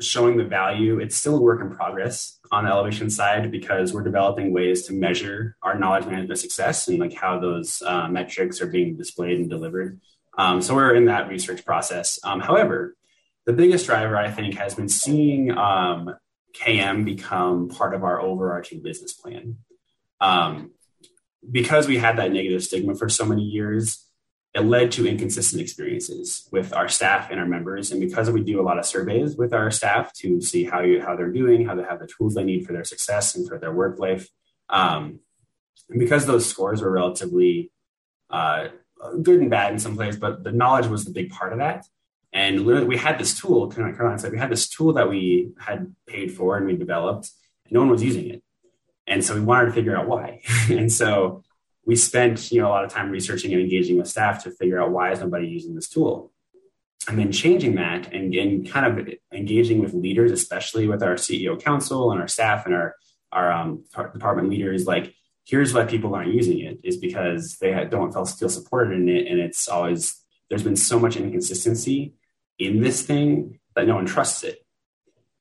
showing 0.00 0.36
the 0.36 0.44
value, 0.44 0.98
it's 0.98 1.16
still 1.16 1.36
a 1.36 1.40
work 1.40 1.60
in 1.60 1.70
progress 1.70 2.38
on 2.50 2.64
the 2.64 2.70
elevation 2.70 3.10
side 3.10 3.50
because 3.50 3.92
we're 3.92 4.02
developing 4.02 4.52
ways 4.52 4.86
to 4.86 4.92
measure 4.92 5.56
our 5.62 5.78
knowledge 5.78 6.06
management 6.06 6.40
success 6.40 6.88
and 6.88 6.98
like 6.98 7.14
how 7.14 7.38
those 7.38 7.82
uh, 7.86 8.08
metrics 8.08 8.60
are 8.60 8.66
being 8.66 8.96
displayed 8.96 9.38
and 9.38 9.50
delivered. 9.50 10.00
Um, 10.38 10.62
so 10.62 10.74
we're 10.74 10.94
in 10.94 11.06
that 11.06 11.28
research 11.28 11.64
process. 11.64 12.18
Um, 12.24 12.40
however, 12.40 12.96
the 13.46 13.52
biggest 13.52 13.86
driver 13.86 14.16
I 14.16 14.30
think 14.30 14.54
has 14.54 14.74
been 14.74 14.88
seeing 14.88 15.56
um, 15.56 16.14
KM 16.54 17.04
become 17.04 17.68
part 17.68 17.94
of 17.94 18.04
our 18.04 18.20
overarching 18.20 18.82
business 18.82 19.12
plan. 19.12 19.58
Um, 20.20 20.72
because 21.50 21.88
we 21.88 21.98
had 21.98 22.18
that 22.18 22.32
negative 22.32 22.62
stigma 22.62 22.94
for 22.94 23.08
so 23.08 23.24
many 23.24 23.42
years, 23.42 24.06
it 24.54 24.60
led 24.60 24.92
to 24.92 25.08
inconsistent 25.08 25.62
experiences 25.62 26.46
with 26.52 26.74
our 26.74 26.88
staff 26.88 27.30
and 27.30 27.40
our 27.40 27.46
members. 27.46 27.90
And 27.90 28.00
because 28.00 28.30
we 28.30 28.42
do 28.42 28.60
a 28.60 28.62
lot 28.62 28.78
of 28.78 28.84
surveys 28.84 29.34
with 29.34 29.54
our 29.54 29.70
staff 29.70 30.12
to 30.14 30.42
see 30.42 30.64
how 30.64 30.80
you, 30.80 31.00
how 31.00 31.16
they're 31.16 31.32
doing, 31.32 31.64
how 31.66 31.74
they 31.74 31.82
have 31.82 32.00
the 32.00 32.06
tools 32.06 32.34
they 32.34 32.44
need 32.44 32.66
for 32.66 32.72
their 32.72 32.84
success 32.84 33.34
and 33.34 33.48
for 33.48 33.58
their 33.58 33.72
work 33.72 33.98
life, 33.98 34.28
um, 34.68 35.20
and 35.88 36.00
because 36.00 36.26
those 36.26 36.48
scores 36.48 36.80
were 36.80 36.90
relatively 36.90 37.70
uh, 38.30 38.68
good 39.22 39.40
and 39.40 39.50
bad 39.50 39.72
in 39.72 39.78
some 39.78 39.96
places, 39.96 40.18
but 40.18 40.42
the 40.42 40.52
knowledge 40.52 40.86
was 40.86 41.04
the 41.04 41.12
big 41.12 41.30
part 41.30 41.52
of 41.52 41.58
that. 41.58 41.84
And 42.32 42.64
we 42.64 42.96
had 42.96 43.18
this 43.18 43.38
tool. 43.38 43.68
Kind 43.68 43.82
of 43.82 43.88
like 43.88 43.96
Caroline 43.96 44.18
said 44.18 44.32
we 44.32 44.38
had 44.38 44.50
this 44.50 44.68
tool 44.68 44.94
that 44.94 45.10
we 45.10 45.52
had 45.58 45.94
paid 46.06 46.32
for 46.32 46.56
and 46.56 46.66
we 46.66 46.76
developed, 46.76 47.30
and 47.66 47.74
no 47.74 47.80
one 47.80 47.90
was 47.90 48.02
using 48.02 48.30
it. 48.30 48.42
And 49.06 49.22
so 49.22 49.34
we 49.34 49.42
wanted 49.42 49.66
to 49.66 49.72
figure 49.72 49.94
out 49.94 50.08
why. 50.08 50.40
and 50.70 50.90
so 50.90 51.42
we 51.84 51.96
spent 51.96 52.52
you 52.52 52.60
know 52.60 52.68
a 52.68 52.70
lot 52.70 52.84
of 52.84 52.90
time 52.90 53.10
researching 53.10 53.52
and 53.52 53.60
engaging 53.60 53.98
with 53.98 54.08
staff 54.08 54.44
to 54.44 54.50
figure 54.50 54.80
out 54.80 54.90
why 54.90 55.12
is 55.12 55.20
nobody 55.20 55.46
using 55.46 55.74
this 55.74 55.88
tool. 55.88 56.32
And 57.08 57.18
then 57.18 57.32
changing 57.32 57.74
that 57.74 58.12
and, 58.12 58.32
and 58.32 58.68
kind 58.70 58.86
of 58.86 59.08
engaging 59.32 59.80
with 59.80 59.92
leaders 59.92 60.30
especially 60.30 60.86
with 60.86 61.02
our 61.02 61.14
ceo 61.14 61.60
council 61.60 62.12
and 62.12 62.20
our 62.20 62.28
staff 62.28 62.64
and 62.64 62.74
our 62.76 62.94
our 63.32 63.50
um, 63.50 63.84
department 64.12 64.48
leaders 64.48 64.86
like 64.86 65.12
here's 65.44 65.74
why 65.74 65.84
people 65.84 66.14
aren't 66.14 66.32
using 66.32 66.60
it 66.60 66.78
is 66.82 66.96
because 66.96 67.56
they 67.60 67.72
don't 67.90 68.12
feel, 68.12 68.24
feel 68.24 68.48
supported 68.48 68.98
in 68.98 69.08
it. 69.08 69.26
And 69.26 69.40
it's 69.40 69.68
always 69.68 70.20
there's 70.48 70.62
been 70.62 70.76
so 70.76 70.98
much 70.98 71.16
inconsistency 71.16 72.14
in 72.58 72.80
this 72.80 73.02
thing 73.02 73.58
that 73.74 73.86
no 73.86 73.96
one 73.96 74.06
trusts 74.06 74.44
it. 74.44 74.64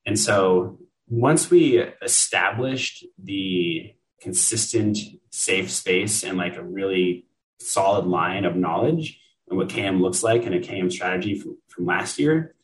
And 0.05 0.17
so 0.17 0.79
once 1.07 1.51
we 1.51 1.79
established 2.01 3.05
the 3.21 3.93
consistent, 4.21 4.97
safe 5.31 5.71
space 5.71 6.23
and 6.23 6.37
like 6.37 6.55
a 6.55 6.63
really 6.63 7.25
solid 7.59 8.05
line 8.05 8.45
of 8.45 8.55
knowledge 8.55 9.19
and 9.49 9.57
what 9.57 9.69
KM 9.69 9.99
looks 9.99 10.23
like 10.23 10.45
and 10.45 10.55
a 10.55 10.59
KM 10.59 10.91
strategy 10.91 11.35
from, 11.35 11.57
from 11.67 11.85
last 11.85 12.17
year, 12.19 12.55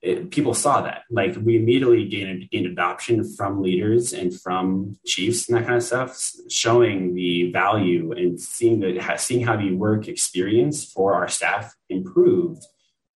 it, 0.00 0.30
people 0.30 0.52
saw 0.52 0.80
that. 0.82 1.02
Like 1.10 1.36
we 1.36 1.56
immediately 1.56 2.08
gained, 2.08 2.50
gained 2.50 2.66
adoption 2.66 3.24
from 3.36 3.62
leaders 3.62 4.12
and 4.12 4.38
from 4.38 4.98
chiefs 5.06 5.48
and 5.48 5.56
that 5.56 5.64
kind 5.64 5.76
of 5.76 5.84
stuff, 5.84 6.20
showing 6.48 7.14
the 7.14 7.52
value 7.52 8.10
and 8.12 8.40
seeing 8.40 8.80
the 8.80 9.16
seeing 9.16 9.46
how 9.46 9.56
the 9.56 9.72
work 9.72 10.08
experience 10.08 10.84
for 10.84 11.14
our 11.14 11.28
staff 11.28 11.76
improved 11.88 12.64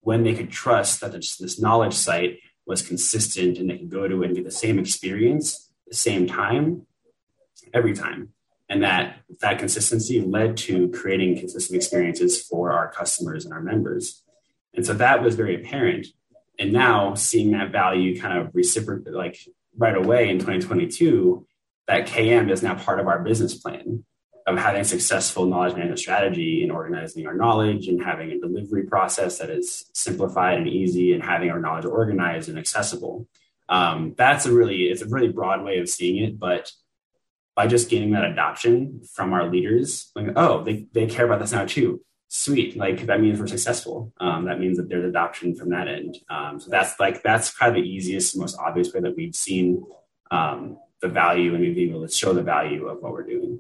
when 0.01 0.23
they 0.23 0.35
could 0.35 0.51
trust 0.51 1.01
that 1.01 1.11
this, 1.11 1.37
this 1.37 1.61
knowledge 1.61 1.95
site 1.95 2.39
was 2.67 2.87
consistent 2.87 3.59
and 3.59 3.69
they 3.69 3.79
could 3.79 3.91
go 3.91 4.07
to 4.07 4.23
it 4.23 4.27
and 4.27 4.37
get 4.37 4.45
the 4.45 4.51
same 4.53 4.79
experience 4.79 5.69
at 5.87 5.91
the 5.91 5.97
same 5.97 6.29
time 6.29 6.87
every 7.75 7.95
time. 7.95 8.31
And 8.69 8.83
that 8.83 9.21
that 9.41 9.59
consistency 9.59 10.21
led 10.21 10.57
to 10.59 10.89
creating 10.89 11.39
consistent 11.39 11.77
experiences 11.77 12.43
for 12.43 12.73
our 12.73 12.91
customers 12.91 13.45
and 13.45 13.55
our 13.55 13.61
members. 13.61 14.23
And 14.75 14.85
so 14.85 14.93
that 14.95 15.23
was 15.23 15.37
very 15.37 15.55
apparent. 15.55 16.09
And 16.59 16.73
now 16.73 17.15
seeing 17.15 17.53
that 17.53 17.71
value 17.71 18.21
kind 18.21 18.39
of 18.39 18.51
reciprocate 18.55 19.15
like 19.15 19.39
right 19.77 19.97
away 19.97 20.31
in 20.31 20.39
2022, 20.39 21.47
that 21.87 22.09
KM 22.09 22.51
is 22.51 22.63
now 22.63 22.75
part 22.75 22.99
of 22.99 23.07
our 23.07 23.21
business 23.23 23.55
plan 23.55 24.05
of 24.47 24.57
having 24.59 24.85
successful 24.85 25.47
knowledge 25.47 25.75
management 25.75 25.99
strategy 25.99 26.63
and 26.63 26.71
organizing 26.71 27.27
our 27.27 27.35
knowledge 27.35 27.89
and 27.89 28.03
having 28.03 28.31
a 28.31 28.39
delivery 28.39 28.85
process 28.85 29.39
that 29.39 29.51
is 29.51 29.87
simplified 29.93 30.59
and 30.59 30.69
easy 30.69 31.13
and 31.13 31.23
having 31.23 31.51
our 31.51 31.59
knowledge 31.59 31.85
organized 31.85 32.49
and 32.49 32.59
accessible. 32.59 33.27
Um, 33.69 34.15
that's 34.17 34.47
a 34.47 34.53
really 34.53 34.85
it's 34.85 35.03
a 35.03 35.09
really 35.09 35.29
broad 35.29 35.65
way 35.65 35.79
of 35.79 35.89
seeing 35.89 36.23
it, 36.23 36.39
but 36.39 36.71
by 37.57 37.67
just 37.67 37.89
gaining 37.89 38.13
that 38.13 38.25
adoption 38.25 39.01
from 39.15 39.33
our 39.33 39.49
leaders, 39.49 40.13
like, 40.15 40.29
oh, 40.37 40.63
they, 40.63 40.87
they 40.93 41.07
care 41.07 41.25
about 41.25 41.41
this 41.41 41.53
now 41.53 41.65
too. 41.65 42.03
Sweet. 42.29 42.77
Like 42.77 43.07
that 43.07 43.21
means 43.21 43.41
we're 43.41 43.47
successful. 43.47 44.13
Um, 44.21 44.45
that 44.45 44.61
means 44.61 44.77
that 44.77 44.89
there's 44.89 45.09
adoption 45.09 45.55
from 45.55 45.71
that 45.71 45.89
end. 45.89 46.19
Um, 46.29 46.61
so 46.61 46.71
that's 46.71 47.01
like, 47.01 47.23
that's 47.23 47.57
kind 47.57 47.71
of 47.71 47.83
the 47.83 47.89
easiest, 47.89 48.37
most 48.37 48.59
obvious 48.59 48.93
way 48.93 49.01
that 49.01 49.17
we've 49.17 49.35
seen 49.35 49.83
um, 50.31 50.77
the 51.01 51.09
value 51.09 51.55
and 51.55 51.61
we've 51.61 51.75
been 51.75 51.91
able 51.91 52.07
to 52.07 52.13
show 52.13 52.35
the 52.35 52.43
value 52.43 52.89
of 52.89 53.01
what 53.01 53.13
we're 53.13 53.27
doing. 53.27 53.59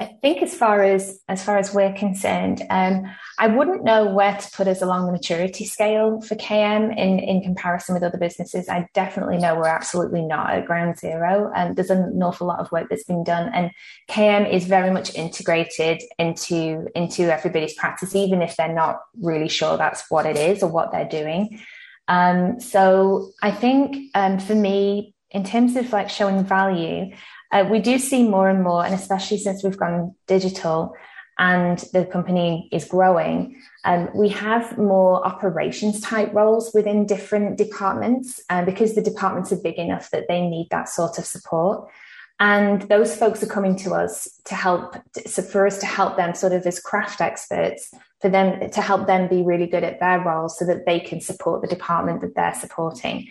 I 0.00 0.06
think 0.22 0.42
as 0.42 0.54
far 0.54 0.82
as 0.82 1.20
as 1.28 1.44
far 1.44 1.58
as 1.58 1.74
we're 1.74 1.92
concerned, 1.92 2.62
um, 2.70 3.04
I 3.38 3.48
wouldn't 3.48 3.84
know 3.84 4.06
where 4.06 4.34
to 4.34 4.50
put 4.52 4.66
us 4.66 4.80
along 4.80 5.04
the 5.04 5.12
maturity 5.12 5.66
scale 5.66 6.22
for 6.22 6.36
KM 6.36 6.96
in 6.96 7.18
in 7.18 7.42
comparison 7.42 7.94
with 7.94 8.02
other 8.02 8.16
businesses. 8.16 8.70
I 8.70 8.88
definitely 8.94 9.36
know 9.36 9.56
we're 9.56 9.66
absolutely 9.66 10.22
not 10.22 10.54
at 10.54 10.64
ground 10.64 10.98
zero, 10.98 11.52
and 11.54 11.76
there's 11.76 11.90
an 11.90 12.18
awful 12.22 12.46
lot 12.46 12.60
of 12.60 12.72
work 12.72 12.86
that's 12.88 13.04
been 13.04 13.24
done. 13.24 13.52
And 13.52 13.72
KM 14.08 14.50
is 14.50 14.64
very 14.64 14.90
much 14.90 15.14
integrated 15.14 16.02
into 16.18 16.86
into 16.94 17.30
everybody's 17.30 17.74
practice, 17.74 18.14
even 18.14 18.40
if 18.40 18.56
they're 18.56 18.72
not 18.72 19.00
really 19.20 19.50
sure 19.50 19.76
that's 19.76 20.04
what 20.08 20.24
it 20.24 20.38
is 20.38 20.62
or 20.62 20.70
what 20.70 20.92
they're 20.92 21.06
doing. 21.06 21.60
Um, 22.08 22.58
so 22.58 23.32
I 23.42 23.50
think 23.50 24.10
um, 24.14 24.38
for 24.38 24.54
me, 24.54 25.14
in 25.30 25.44
terms 25.44 25.76
of 25.76 25.92
like 25.92 26.08
showing 26.08 26.42
value, 26.42 27.12
uh, 27.52 27.66
we 27.68 27.80
do 27.80 27.98
see 27.98 28.22
more 28.22 28.48
and 28.48 28.62
more, 28.62 28.84
and 28.84 28.94
especially 28.94 29.38
since 29.38 29.62
we've 29.62 29.76
gone 29.76 30.14
digital 30.26 30.94
and 31.38 31.78
the 31.94 32.04
company 32.04 32.68
is 32.70 32.84
growing, 32.84 33.60
um, 33.84 34.10
we 34.14 34.28
have 34.28 34.76
more 34.76 35.26
operations 35.26 36.00
type 36.00 36.32
roles 36.34 36.70
within 36.74 37.06
different 37.06 37.56
departments 37.56 38.40
uh, 38.50 38.62
because 38.64 38.94
the 38.94 39.00
departments 39.00 39.50
are 39.50 39.56
big 39.56 39.78
enough 39.78 40.10
that 40.10 40.28
they 40.28 40.42
need 40.46 40.68
that 40.70 40.88
sort 40.88 41.18
of 41.18 41.24
support. 41.24 41.90
And 42.38 42.82
those 42.82 43.16
folks 43.16 43.42
are 43.42 43.46
coming 43.46 43.76
to 43.76 43.92
us 43.94 44.40
to 44.44 44.54
help, 44.54 44.96
so 45.26 45.42
for 45.42 45.66
us 45.66 45.78
to 45.78 45.86
help 45.86 46.16
them 46.16 46.34
sort 46.34 46.52
of 46.52 46.66
as 46.66 46.78
craft 46.80 47.20
experts, 47.20 47.92
for 48.20 48.28
them 48.28 48.70
to 48.70 48.80
help 48.80 49.06
them 49.06 49.28
be 49.28 49.42
really 49.42 49.66
good 49.66 49.84
at 49.84 50.00
their 50.00 50.20
roles 50.20 50.58
so 50.58 50.66
that 50.66 50.86
they 50.86 51.00
can 51.00 51.20
support 51.20 51.62
the 51.62 51.68
department 51.68 52.20
that 52.20 52.34
they're 52.34 52.54
supporting. 52.54 53.28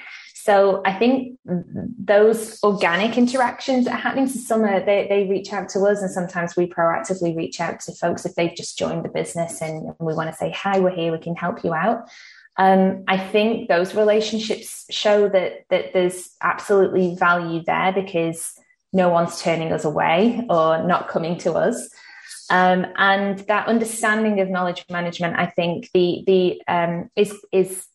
So 0.49 0.81
I 0.83 0.93
think 0.93 1.37
those 1.45 2.57
organic 2.63 3.19
interactions 3.19 3.85
that 3.85 3.93
are 3.93 3.97
happening. 3.97 4.25
So 4.25 4.39
summer, 4.39 4.83
they, 4.83 5.05
they 5.07 5.27
reach 5.29 5.53
out 5.53 5.69
to 5.69 5.81
us 5.81 6.01
and 6.01 6.09
sometimes 6.09 6.55
we 6.55 6.65
proactively 6.65 7.37
reach 7.37 7.61
out 7.61 7.81
to 7.81 7.91
folks 7.91 8.25
if 8.25 8.33
they've 8.33 8.55
just 8.55 8.75
joined 8.75 9.05
the 9.05 9.09
business 9.09 9.61
and 9.61 9.93
we 9.99 10.15
want 10.15 10.31
to 10.31 10.35
say, 10.35 10.49
hi, 10.49 10.79
we're 10.79 10.89
here, 10.89 11.11
we 11.11 11.19
can 11.19 11.35
help 11.35 11.63
you 11.63 11.75
out. 11.75 12.09
Um, 12.57 13.03
I 13.07 13.19
think 13.19 13.69
those 13.69 13.93
relationships 13.93 14.87
show 14.89 15.29
that 15.29 15.65
that 15.69 15.93
there's 15.93 16.31
absolutely 16.41 17.13
value 17.13 17.61
there 17.63 17.93
because 17.93 18.55
no 18.91 19.09
one's 19.09 19.39
turning 19.39 19.71
us 19.71 19.85
away 19.85 20.47
or 20.49 20.81
not 20.81 21.09
coming 21.09 21.37
to 21.45 21.53
us. 21.53 21.89
Um, 22.49 22.87
and 22.97 23.37
that 23.41 23.67
understanding 23.67 24.39
of 24.39 24.49
knowledge 24.49 24.83
management, 24.89 25.37
I 25.37 25.45
think 25.45 25.91
the 25.93 26.23
the 26.25 26.61
um, 26.67 27.11
is 27.15 27.35
is 27.51 27.85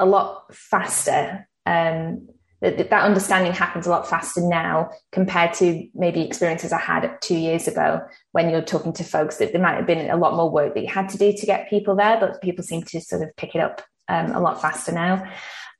a 0.00 0.06
lot 0.06 0.52
faster 0.52 1.46
um, 1.70 2.28
that, 2.60 2.90
that 2.90 3.04
understanding 3.04 3.52
happens 3.52 3.86
a 3.86 3.90
lot 3.90 4.08
faster 4.08 4.40
now 4.42 4.90
compared 5.12 5.54
to 5.54 5.86
maybe 5.94 6.20
experiences 6.20 6.72
I 6.72 6.80
had 6.80 7.10
two 7.22 7.36
years 7.36 7.66
ago 7.66 8.02
when 8.32 8.50
you're 8.50 8.60
talking 8.60 8.92
to 8.94 9.04
folks 9.04 9.36
that 9.36 9.52
there 9.52 9.62
might 9.62 9.76
have 9.76 9.86
been 9.86 10.10
a 10.10 10.16
lot 10.16 10.34
more 10.34 10.50
work 10.50 10.74
that 10.74 10.82
you 10.82 10.88
had 10.88 11.08
to 11.10 11.18
do 11.18 11.32
to 11.32 11.46
get 11.46 11.70
people 11.70 11.96
there, 11.96 12.18
but 12.20 12.42
people 12.42 12.62
seem 12.62 12.82
to 12.82 13.00
sort 13.00 13.22
of 13.22 13.34
pick 13.36 13.54
it 13.54 13.60
up 13.60 13.82
um, 14.08 14.32
a 14.32 14.40
lot 14.40 14.60
faster 14.60 14.92
now. 14.92 15.24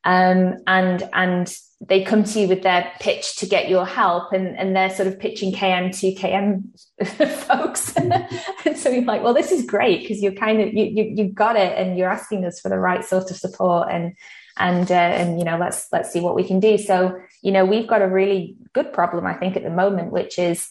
Um, 0.05 0.57
and 0.67 1.07
and 1.13 1.55
they 1.87 2.03
come 2.03 2.25
to 2.25 2.41
you 2.41 2.49
with 2.49 2.63
their 2.63 2.91
pitch 3.01 3.37
to 3.37 3.47
get 3.47 3.69
your 3.69 3.87
help 3.87 4.33
and, 4.33 4.57
and 4.59 4.77
they're 4.77 4.95
sort 4.95 5.09
of 5.09 5.19
pitching 5.19 5.53
KM 5.53 5.99
to 5.99 6.15
KM 6.15 6.63
folks. 7.47 7.97
and 7.97 8.77
so 8.77 8.91
you're 8.91 9.05
like, 9.05 9.23
well, 9.23 9.33
this 9.33 9.51
is 9.51 9.65
great 9.65 10.03
because 10.03 10.23
you're 10.23 10.33
kind 10.33 10.61
of, 10.61 10.75
you, 10.75 10.85
you, 10.85 11.13
you've 11.17 11.35
got 11.35 11.57
it 11.57 11.77
and 11.79 11.99
you're 11.99 12.11
asking 12.11 12.45
us 12.45 12.61
for 12.61 12.69
the 12.69 12.79
right 12.79 13.03
sort 13.03 13.31
of 13.31 13.37
support 13.37 13.89
and, 13.91 14.15
and, 14.61 14.91
uh, 14.91 14.95
and, 14.95 15.39
you 15.39 15.45
know, 15.45 15.59
let's, 15.59 15.89
let's 15.91 16.13
see 16.13 16.21
what 16.21 16.37
we 16.37 16.45
can 16.45 16.61
do. 16.61 16.79
So, 16.79 17.21
you 17.43 17.51
know, 17.51 17.65
we've 17.65 17.89
got 17.89 18.03
a 18.03 18.09
really 18.09 18.57
good 18.73 18.93
problem, 18.93 19.27
I 19.27 19.35
think 19.35 19.57
at 19.57 19.65
the 19.65 19.71
moment, 19.71 20.13
which 20.13 20.39
is 20.39 20.71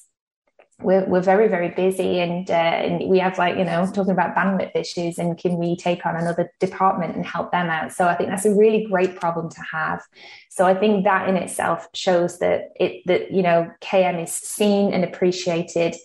we're, 0.82 1.06
we're 1.06 1.22
very 1.22 1.48
very 1.48 1.70
busy 1.70 2.20
and 2.20 2.50
uh, 2.50 2.54
and 2.54 3.10
we 3.10 3.20
have 3.20 3.38
like 3.38 3.58
you 3.58 3.66
know 3.66 3.86
talking 3.92 4.12
about 4.12 4.36
bandwidth 4.36 4.72
issues 4.76 5.18
and 5.18 5.38
can 5.38 5.58
we 5.58 5.76
take 5.76 6.06
on 6.06 6.16
another 6.16 6.52
department 6.60 7.16
and 7.16 7.26
help 7.26 7.52
them 7.52 7.70
out 7.70 7.92
so 7.92 8.08
i 8.08 8.16
think 8.16 8.30
that's 8.30 8.46
a 8.46 8.56
really 8.56 8.86
great 8.86 9.16
problem 9.18 9.50
to 9.50 9.62
have 9.72 10.02
so 10.50 10.66
i 10.66 10.74
think 10.74 11.04
that 11.04 11.28
in 11.28 11.36
itself 11.36 11.88
shows 11.94 12.40
that 12.40 12.70
it 12.80 13.02
that 13.06 13.32
you 13.32 13.42
know 13.42 13.70
km 13.82 14.24
is 14.24 14.32
seen 14.32 14.94
and 14.94 15.04
appreciated 15.04 15.96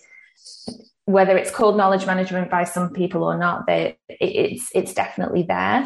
whether 1.05 1.37
it's 1.37 1.51
called 1.51 1.77
knowledge 1.77 2.05
management 2.05 2.49
by 2.49 2.63
some 2.63 2.91
people 2.91 3.23
or 3.23 3.37
not 3.37 3.67
that 3.67 3.97
it's 4.09 4.69
it's 4.73 4.93
definitely 4.93 5.43
there. 5.43 5.81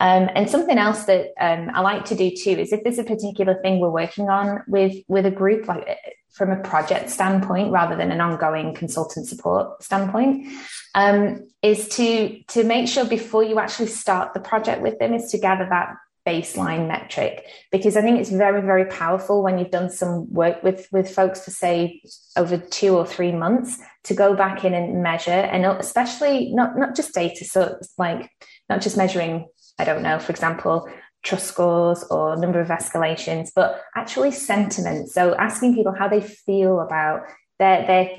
Um, 0.00 0.28
and 0.34 0.50
something 0.50 0.78
else 0.78 1.04
that 1.04 1.28
um, 1.38 1.70
I 1.74 1.80
like 1.80 2.06
to 2.06 2.16
do 2.16 2.30
too 2.30 2.50
is 2.50 2.72
if 2.72 2.82
there's 2.82 2.98
a 2.98 3.04
particular 3.04 3.60
thing 3.62 3.78
we're 3.78 3.90
working 3.90 4.30
on 4.30 4.62
with 4.66 4.96
with 5.08 5.26
a 5.26 5.30
group, 5.30 5.68
like 5.68 5.86
from 6.32 6.50
a 6.50 6.60
project 6.62 7.10
standpoint 7.10 7.70
rather 7.70 7.94
than 7.94 8.10
an 8.10 8.20
ongoing 8.20 8.74
consultant 8.74 9.28
support 9.28 9.82
standpoint 9.82 10.48
um, 10.94 11.46
is 11.62 11.88
to 11.88 12.42
to 12.48 12.64
make 12.64 12.88
sure 12.88 13.04
before 13.04 13.44
you 13.44 13.58
actually 13.58 13.86
start 13.86 14.32
the 14.34 14.40
project 14.40 14.82
with 14.82 14.98
them 14.98 15.12
is 15.14 15.30
to 15.30 15.38
gather 15.38 15.66
that 15.68 15.94
baseline 16.26 16.86
metric 16.86 17.44
because 17.72 17.96
i 17.96 18.00
think 18.00 18.20
it's 18.20 18.30
very 18.30 18.62
very 18.62 18.84
powerful 18.84 19.42
when 19.42 19.58
you've 19.58 19.70
done 19.70 19.90
some 19.90 20.32
work 20.32 20.62
with 20.62 20.86
with 20.92 21.12
folks 21.12 21.44
for 21.44 21.50
say 21.50 22.00
over 22.36 22.56
two 22.56 22.96
or 22.96 23.04
three 23.04 23.32
months 23.32 23.78
to 24.04 24.14
go 24.14 24.34
back 24.34 24.64
in 24.64 24.72
and 24.72 25.02
measure 25.02 25.30
and 25.30 25.64
especially 25.64 26.52
not 26.54 26.78
not 26.78 26.94
just 26.94 27.12
data 27.12 27.44
so 27.44 27.76
it's 27.80 27.92
like 27.98 28.30
not 28.68 28.80
just 28.80 28.96
measuring 28.96 29.46
i 29.78 29.84
don't 29.84 30.02
know 30.02 30.18
for 30.18 30.30
example 30.30 30.88
trust 31.22 31.46
scores 31.46 32.04
or 32.04 32.36
number 32.36 32.60
of 32.60 32.68
escalations, 32.68 33.50
but 33.54 33.80
actually 33.96 34.32
sentiment. 34.32 35.08
So 35.08 35.34
asking 35.36 35.74
people 35.74 35.94
how 35.96 36.08
they 36.08 36.20
feel 36.20 36.80
about 36.80 37.22
their 37.58 37.86
their 37.86 38.10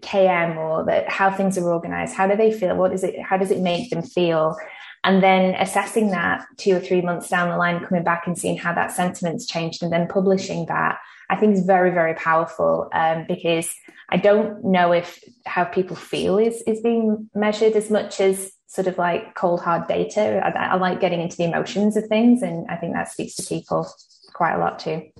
KM 0.00 0.56
or 0.56 0.84
the, 0.84 1.04
how 1.08 1.30
things 1.30 1.58
are 1.58 1.72
organized. 1.72 2.14
How 2.14 2.26
do 2.26 2.36
they 2.36 2.52
feel? 2.52 2.76
What 2.76 2.92
is 2.92 3.04
it? 3.04 3.20
How 3.20 3.36
does 3.36 3.50
it 3.50 3.60
make 3.60 3.90
them 3.90 4.02
feel? 4.02 4.56
And 5.04 5.22
then 5.22 5.54
assessing 5.56 6.10
that 6.10 6.46
two 6.58 6.76
or 6.76 6.80
three 6.80 7.00
months 7.00 7.28
down 7.28 7.48
the 7.48 7.56
line, 7.56 7.84
coming 7.84 8.04
back 8.04 8.26
and 8.26 8.38
seeing 8.38 8.56
how 8.56 8.72
that 8.74 8.92
sentiment's 8.92 9.46
changed, 9.46 9.82
and 9.82 9.92
then 9.92 10.06
publishing 10.08 10.66
that. 10.66 10.98
I 11.30 11.36
think 11.36 11.54
is 11.54 11.64
very 11.64 11.90
very 11.90 12.14
powerful 12.14 12.90
um, 12.92 13.24
because 13.26 13.74
I 14.10 14.18
don't 14.18 14.62
know 14.62 14.92
if 14.92 15.24
how 15.46 15.64
people 15.64 15.96
feel 15.96 16.38
is 16.38 16.62
is 16.66 16.80
being 16.82 17.30
measured 17.34 17.72
as 17.72 17.90
much 17.90 18.20
as 18.20 18.52
sort 18.66 18.86
of 18.86 18.98
like 18.98 19.34
cold 19.34 19.60
hard 19.60 19.86
data. 19.86 20.42
I, 20.44 20.50
I, 20.50 20.76
like 20.76 21.00
getting 21.00 21.20
into 21.20 21.36
the 21.36 21.44
emotions 21.44 21.96
of 21.96 22.06
things, 22.06 22.42
and 22.42 22.66
I 22.70 22.76
think 22.76 22.94
that 22.94 23.10
speaks 23.10 23.34
to 23.36 23.42
people 23.42 23.90
quite 24.32 24.54
a 24.54 24.58
lot 24.58 24.78
too. 24.78 25.11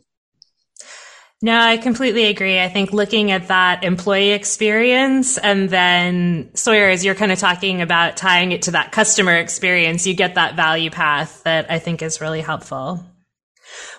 No, 1.44 1.58
I 1.58 1.76
completely 1.76 2.26
agree. 2.26 2.60
I 2.60 2.68
think 2.68 2.92
looking 2.92 3.32
at 3.32 3.48
that 3.48 3.82
employee 3.82 4.30
experience 4.30 5.38
and 5.38 5.68
then 5.68 6.50
Sawyer, 6.54 6.88
as 6.88 7.04
you're 7.04 7.16
kind 7.16 7.32
of 7.32 7.38
talking 7.40 7.82
about 7.82 8.16
tying 8.16 8.52
it 8.52 8.62
to 8.62 8.70
that 8.70 8.92
customer 8.92 9.34
experience, 9.34 10.06
you 10.06 10.14
get 10.14 10.36
that 10.36 10.54
value 10.54 10.90
path 10.90 11.42
that 11.42 11.68
I 11.68 11.80
think 11.80 12.00
is 12.00 12.20
really 12.20 12.42
helpful. 12.42 13.04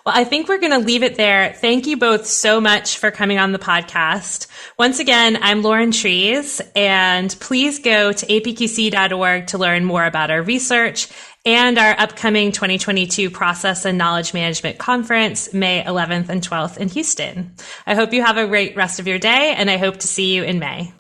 Well, 0.06 0.16
I 0.16 0.24
think 0.24 0.48
we're 0.48 0.60
going 0.60 0.72
to 0.72 0.86
leave 0.86 1.04
it 1.04 1.16
there. 1.16 1.52
Thank 1.54 1.86
you 1.86 1.98
both 1.98 2.26
so 2.26 2.62
much 2.62 2.98
for 2.98 3.12
coming 3.12 3.40
on 3.40 3.52
the 3.52 3.60
podcast. 3.60 4.48
Once 4.78 5.00
again, 5.00 5.38
I'm 5.42 5.64
Lauren 5.64 5.92
Trees, 5.92 6.62
and 6.76 7.36
please 7.40 7.80
go 7.80 8.12
to 8.12 8.26
apqc.org 8.26 9.48
to 9.48 9.58
learn 9.58 9.84
more 9.84 10.06
about 10.06 10.32
our 10.32 10.42
research 10.42 11.10
and 11.46 11.78
our 11.78 11.96
upcoming 11.98 12.52
2022 12.52 13.30
Process 13.30 13.86
and 13.86 13.98
Knowledge 13.98 14.34
Management 14.34 14.78
Conference, 14.78 15.54
May 15.54 15.84
11th 15.84 16.30
and 16.30 16.42
12th 16.42 16.78
in 16.78 16.88
Houston. 16.90 17.54
I 17.86 17.96
hope 17.96 18.14
you 18.14 18.24
have 18.24 18.38
a 18.38 18.48
great 18.48 18.76
rest 18.76 19.00
of 19.00 19.08
your 19.08 19.20
day, 19.20 19.54
and 19.58 19.70
I 19.70 19.78
hope 19.78 19.98
to 19.98 20.08
see 20.08 20.34
you 20.34 20.44
in 20.44 20.60
May. 20.60 20.94